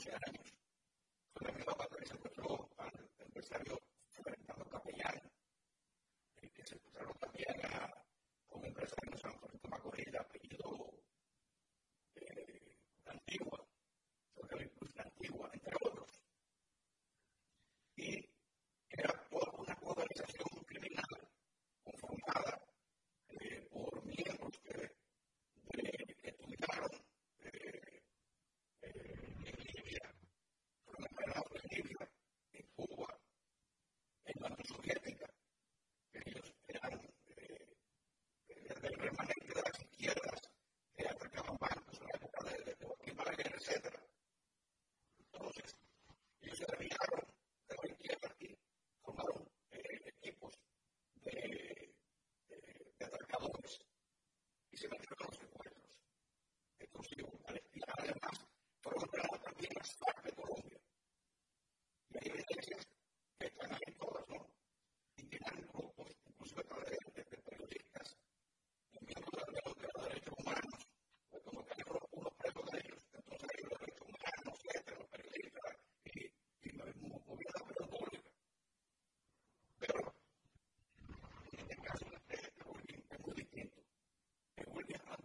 [0.09, 0.55] funcionarios.
[1.35, 3.78] Entonces, mi papá también se encontró al empresario
[84.89, 85.18] yeah.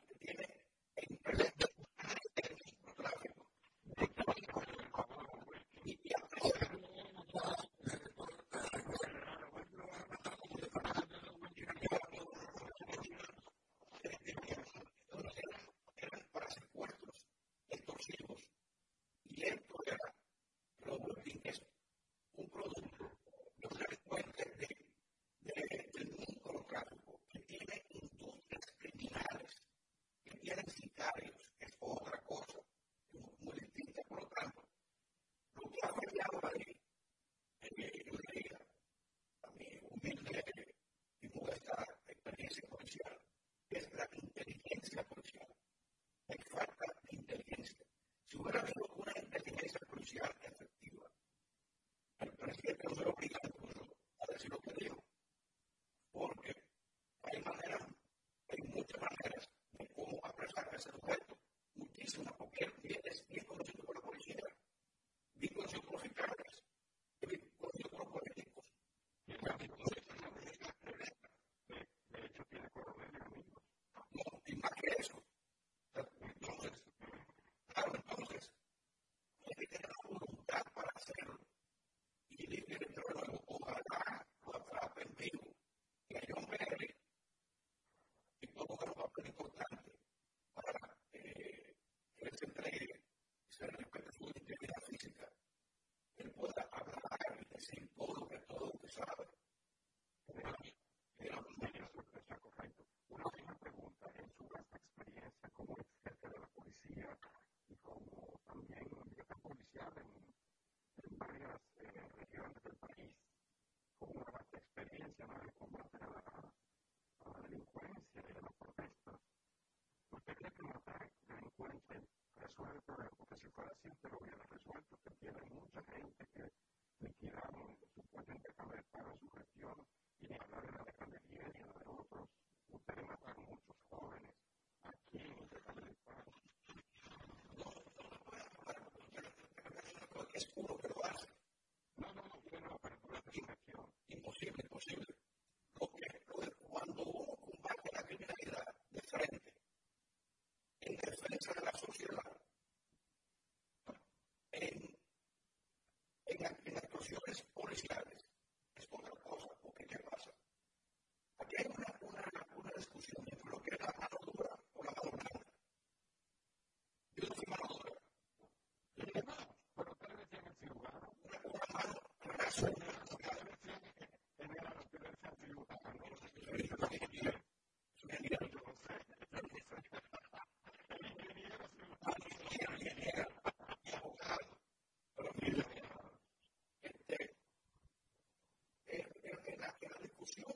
[190.26, 190.53] she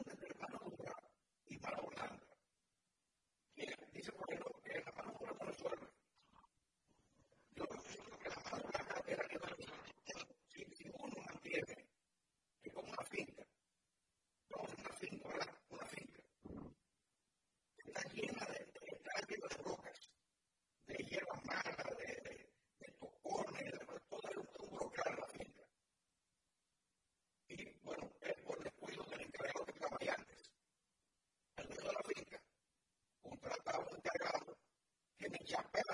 [35.29, 35.86] que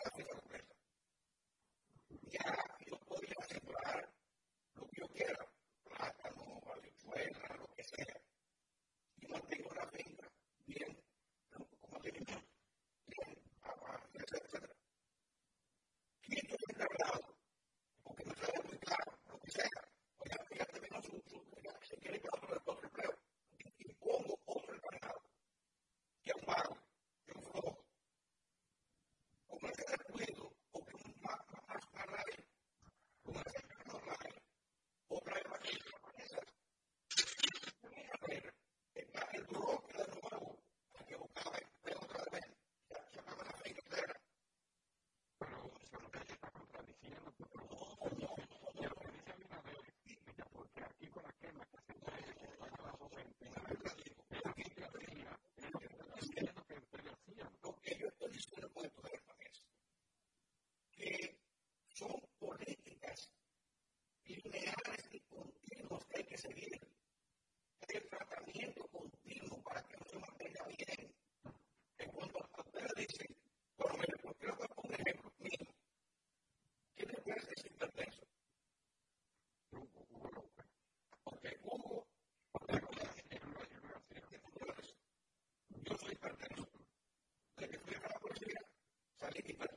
[89.33, 89.72] que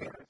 [0.00, 0.23] Yeah.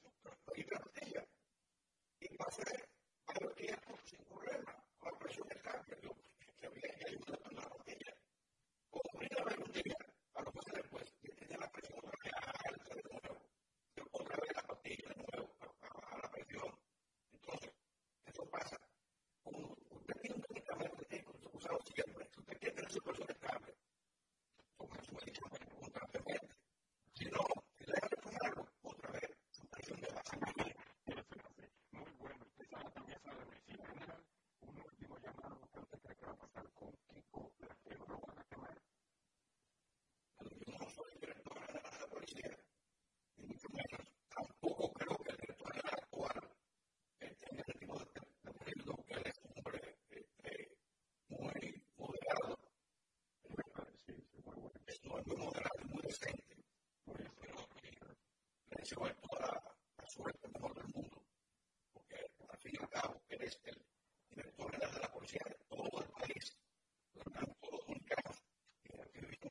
[55.05, 56.57] es muy moderado y muy decente,
[57.05, 59.63] pues creo que le deseo toda
[59.99, 61.23] la suerte mejor del mundo,
[61.93, 62.17] porque
[62.49, 63.85] al fin y al cabo él es el
[64.31, 66.57] director general de la policía de todo el país,
[67.13, 68.43] de todos los dominicanos
[68.83, 69.51] que han vivido.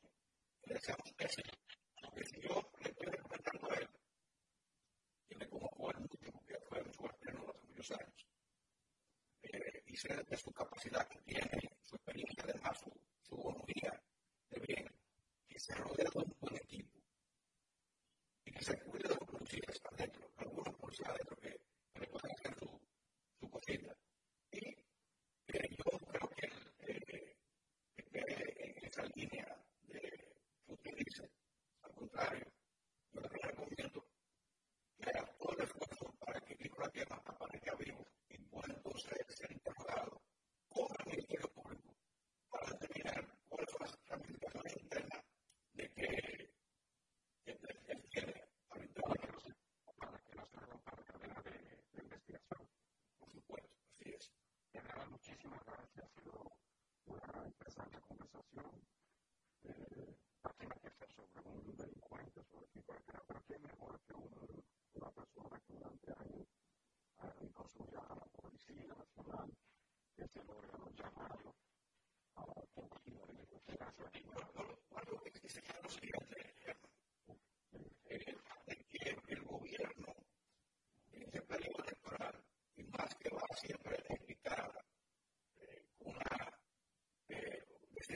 [0.64, 1.52] Le deseamos éxito,
[2.02, 3.88] porque si yo le estoy representando a él,
[5.28, 8.26] tiene como poder mucho, que fue su gobierno hace muchos años,
[9.42, 12.90] eh, y su capacidad que tiene, su experiencia, además su,
[13.22, 14.03] su honoría.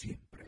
[0.00, 0.40] siempre.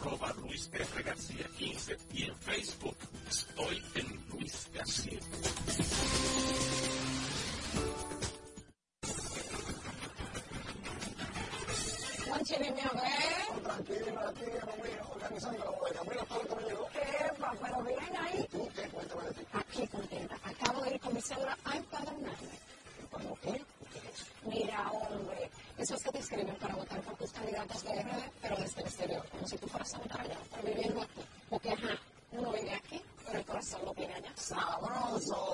[0.00, 1.02] arroba Luis R.
[1.02, 2.96] García 15 y en Facebook
[3.28, 5.20] estoy en Luis García.
[12.26, 13.62] Juan Chirimio, ¿eh?
[13.62, 15.72] Tranquilo, tranquilo, muy organizando
[25.82, 29.28] esos que te inscriben para votar por tus candidatos de RD, pero desde el exterior,
[29.30, 31.20] como si tú fueras a votar allá, pero viviendo aquí.
[31.50, 31.98] Porque, ajá,
[32.30, 34.32] uno vive aquí, pero el corazón lo tiene allá.
[34.36, 35.51] ¡Sabroso!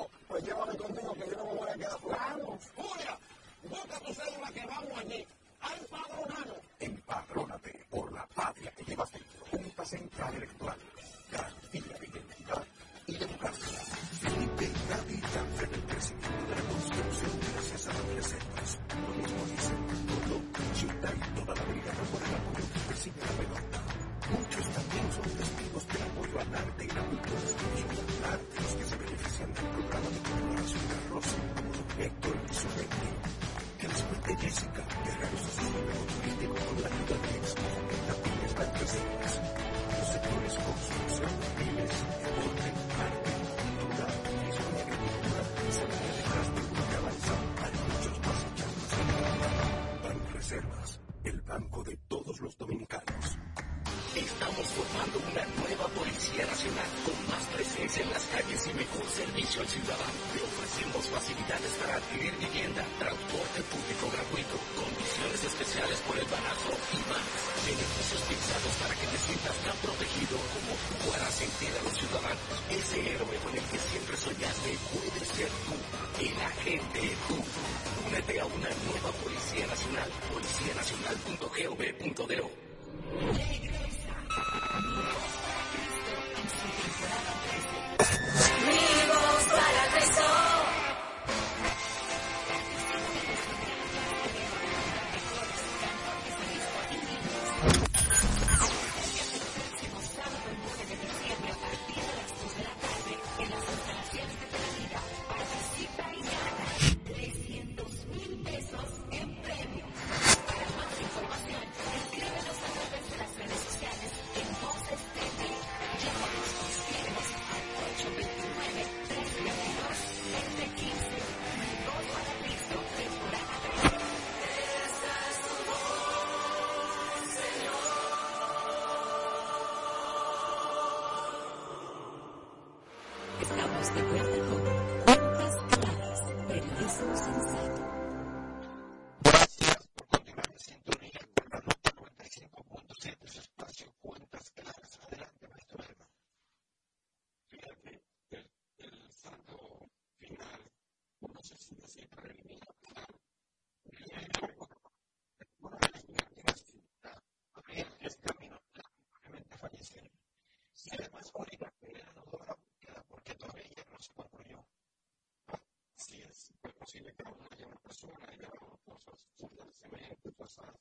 [166.88, 170.74] posible que aún haya una persona y hagamos cosas sobre el cemento, cosas,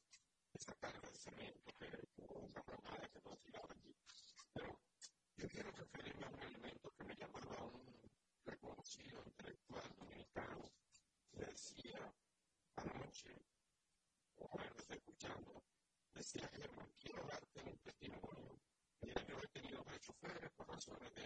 [0.53, 3.93] esa carga de cemento que hubo una ramada que nos tiraba allí.
[4.53, 4.79] Pero
[5.35, 8.09] yo quiero referirme a un elemento que me llamaba un
[8.45, 10.71] reconocido intelectual dominicano
[11.29, 11.99] que decía
[12.77, 13.35] anoche,
[14.37, 15.61] o verlos escuchando,
[16.13, 18.61] decía Germán, quiero darte un testimonio.
[19.01, 21.16] Mira, yo he tenido tres choferes por razones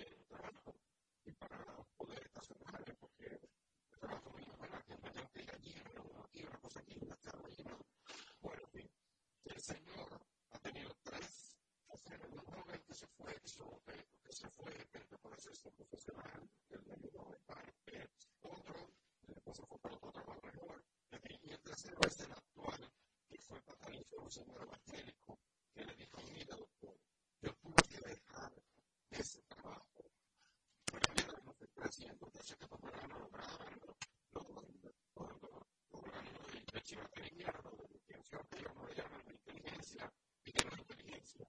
[24.31, 25.39] señor evangélico,
[25.73, 26.97] que le dijo, mira, doctor,
[27.41, 28.53] yo tuve que dejar
[29.09, 30.03] ese trabajo.
[30.85, 31.67] Pero mira, no estoy
[32.07, 33.81] yo sé que tu programa lograban,
[34.33, 34.93] logrando
[36.73, 40.13] de chivatería, de intención que ellos no le llaman de inteligencia,
[40.45, 41.47] y que inteligencia.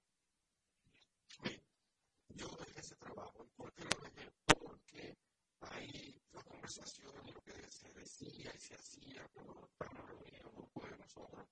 [2.30, 3.44] Yo dejé ese trabajo.
[3.44, 4.32] ¿Y por qué lo dejé?
[4.46, 5.16] Porque
[5.60, 10.86] ahí la conversación, lo que se decía y se hacía, cuando estábamos reunidos, un grupo
[10.86, 11.46] de nosotros,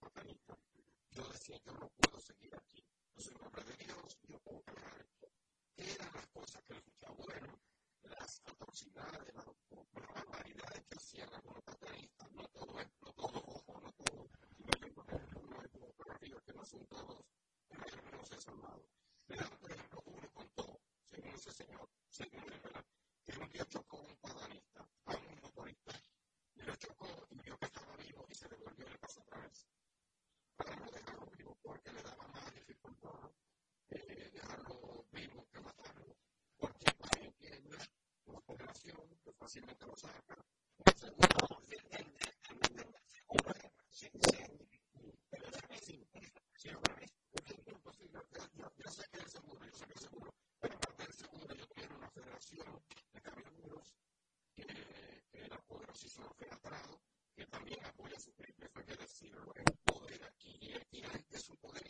[1.50, 2.84] decía, yo no puedo seguir aquí.
[3.14, 5.28] Yo soy un hombre de Dios, yo puedo crear esto.
[5.74, 7.14] ¿Qué eran las cosas que le escuchaba?
[7.14, 7.60] Bueno,
[8.02, 13.80] las atrocidades, las, las barbaridades que hacían algunos patanistas, no todo es, no todo ojo,
[13.80, 14.28] no todo.
[14.58, 17.24] No hay por ejemplo, no hay como por arriba, que no son todos,
[17.68, 18.86] pero hay algunos salvados.
[19.26, 22.84] Le dan, por ejemplo, uno contó, según ese señor, según él, ¿verdad?
[23.24, 25.92] que un día chocó un padanista a un motorista
[26.54, 29.38] y lo chocó y vio que estaba vivo y se devolvió y le pasó otra
[29.40, 29.66] vez.
[30.56, 33.30] Para no dejarlo vivo, porque le daba más dificultad
[33.88, 36.16] eh, dejarlo vivo que matarlo.
[36.58, 37.60] Porque para él tiene
[38.70, 40.36] una población que fácilmente lo saca.
[40.86, 41.02] Es
[51.10, 51.26] es
[51.74, 52.82] quiero una federación
[53.12, 53.20] de
[55.48, 55.58] la
[57.34, 58.18] que también apoya
[58.84, 60.58] que decirlo, el poder aquí,
[60.92, 61.86] y que su poder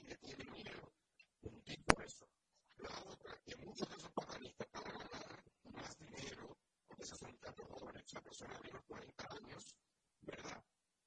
[1.43, 1.63] un
[3.45, 3.57] que
[4.13, 6.57] patanistas para ganar más dinero,
[6.89, 7.37] porque esos son
[8.11, 9.77] esa persona de unos 40 años,
[10.23, 10.65] ¿verdad?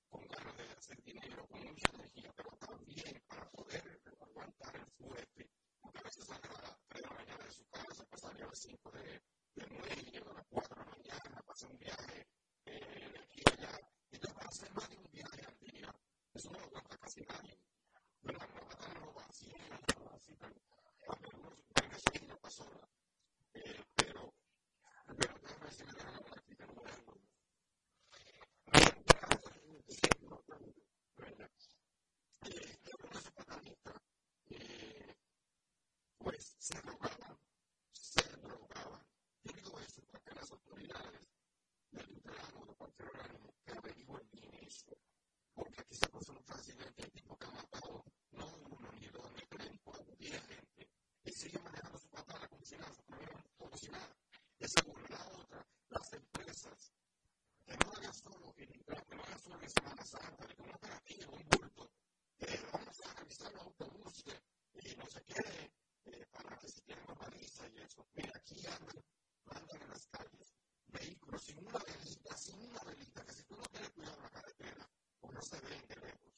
[0.09, 5.51] Con ganas de hacer dinero, con mucha energía, pero también para poder aguantar el fuerte,
[5.81, 8.59] porque veces sale a las 3 de la mañana de su casa, pasaría a las
[8.59, 9.21] 5 de,
[9.55, 12.27] de muelle, a las 4 de la mañana, pasa un viaje
[12.67, 13.19] eh, de
[14.11, 15.93] y te va a hacer más de un viaje al día.
[16.33, 17.59] Eso no lo aguanta casi nadie.
[18.21, 18.47] ¿Verdad?
[18.47, 19.57] No va a dar lo vacío,
[19.99, 20.55] no así, pero
[21.09, 22.87] a algunos van a seguir una persona.
[23.55, 24.33] Eh, pero,
[25.17, 27.03] pero déjame decirle la verdad aquí que no voy a
[36.17, 37.37] pues se drogaban,
[37.91, 39.05] se drogaban.
[39.43, 41.29] Yo digo eso porque las autoridades
[41.91, 44.97] del Interano de cualquier organismo que averigüen bien eso.
[45.53, 49.41] Porque aquí se puso accidente, el tipo que ha matado no uno, ni dos, ni
[49.49, 50.89] tres, ni cuatro, diez gente.
[51.25, 52.93] Y sigue manejando su patada como si nada,
[53.57, 54.15] como si nada.
[54.59, 56.93] Esa es la otra, las empresas
[57.65, 61.33] que no hagan solo en que no hagan solo en Semana Santa, que un operativo,
[61.33, 61.91] un bulto,
[62.71, 64.41] vamos a revisar los autobuses
[64.73, 65.71] y no sé qué,
[66.05, 68.07] eh, para que se tienen una baliza y eso.
[68.15, 69.03] Mira, aquí andan,
[69.45, 70.53] andan en las calles
[70.87, 74.29] vehículos sin una velita, sin una velita, que si tú no tienes cuidado en la
[74.29, 74.89] carretera,
[75.19, 76.33] pues no se ven de lejos.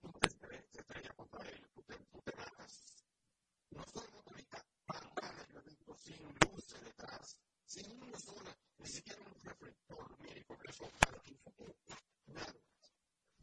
[0.00, 2.84] Tú te estrellas, te contra él, tú te, tú te matas.
[3.70, 9.40] No son motoristas, bandanas, yo digo, sin luces detrás, sin una sola, ni siquiera un
[9.40, 11.38] reflector, mire, porque eso para ti,
[12.26, 12.54] nada.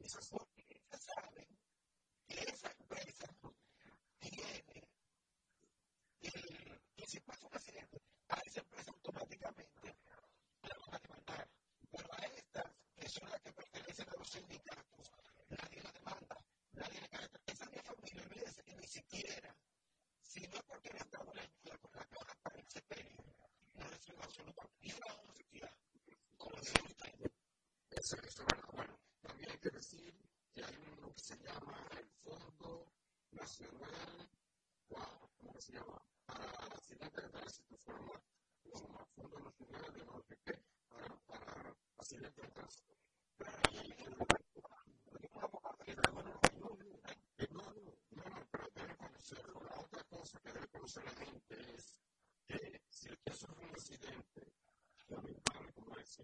[0.00, 0.51] It is a slow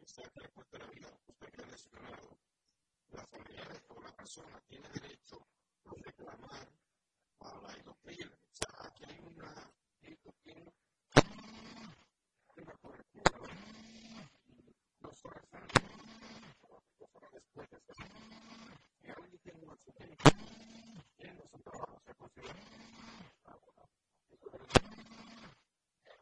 [0.06, 2.38] sea que le cueste la vida, usted que ha lesionado,
[3.10, 5.46] la familia o la persona tiene derecho
[5.84, 6.68] a reclamar
[7.40, 8.28] a la IDOPIL.
[8.28, 9.72] O sea, aquí hay una
[10.02, 10.72] IDOPIL,
[12.56, 13.32] una cobertura,
[15.00, 15.82] dos horas antes,
[16.98, 18.04] dos horas después de ese
[19.00, 20.24] y alguien tiene un accidente,
[21.16, 22.54] tiene su trabajo, se considera.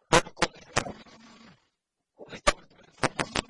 [0.09, 0.55] Bueno, con
[2.35, 3.47] esta cobertura de información,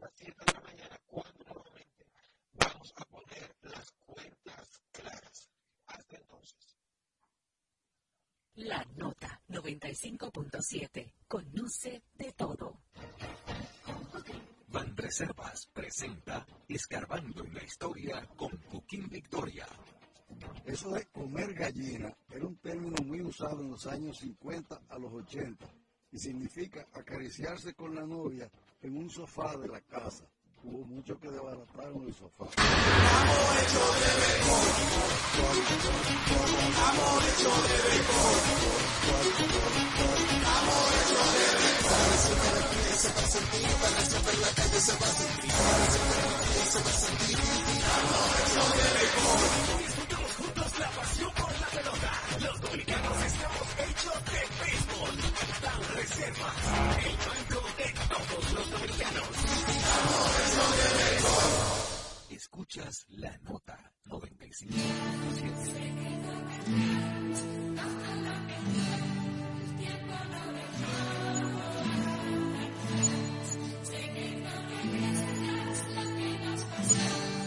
[0.00, 2.06] las 7 de la mañana, cuando nuevamente
[2.54, 5.50] vamos a poner las cuentas claras.
[5.86, 6.76] Hasta entonces.
[8.54, 9.40] La nota
[9.78, 11.12] 95.7.
[11.28, 12.80] Conoce de todo.
[14.68, 19.66] Banreservas presenta Escarbando en la Historia con Joaquín Victoria.
[20.64, 25.12] Eso de comer gallina era un término muy usado en los años 50 a los
[25.12, 25.66] 80
[26.10, 28.50] y significa acariciarse con la novia
[28.80, 30.24] en un sofá de la casa.
[30.64, 32.46] Hubo mucho que desbarataron el sofá.
[50.36, 52.12] Juntos la pasión por la pelota.
[52.40, 55.14] Los dominicanos estamos hechos de béisbol.
[55.62, 56.56] Banreservas,
[57.06, 59.28] el banco de todos los dominicanos.
[62.30, 65.82] Escuchas la nota 95.
[74.22, 77.41] Nothing else, nothing else, nothing else, nothing.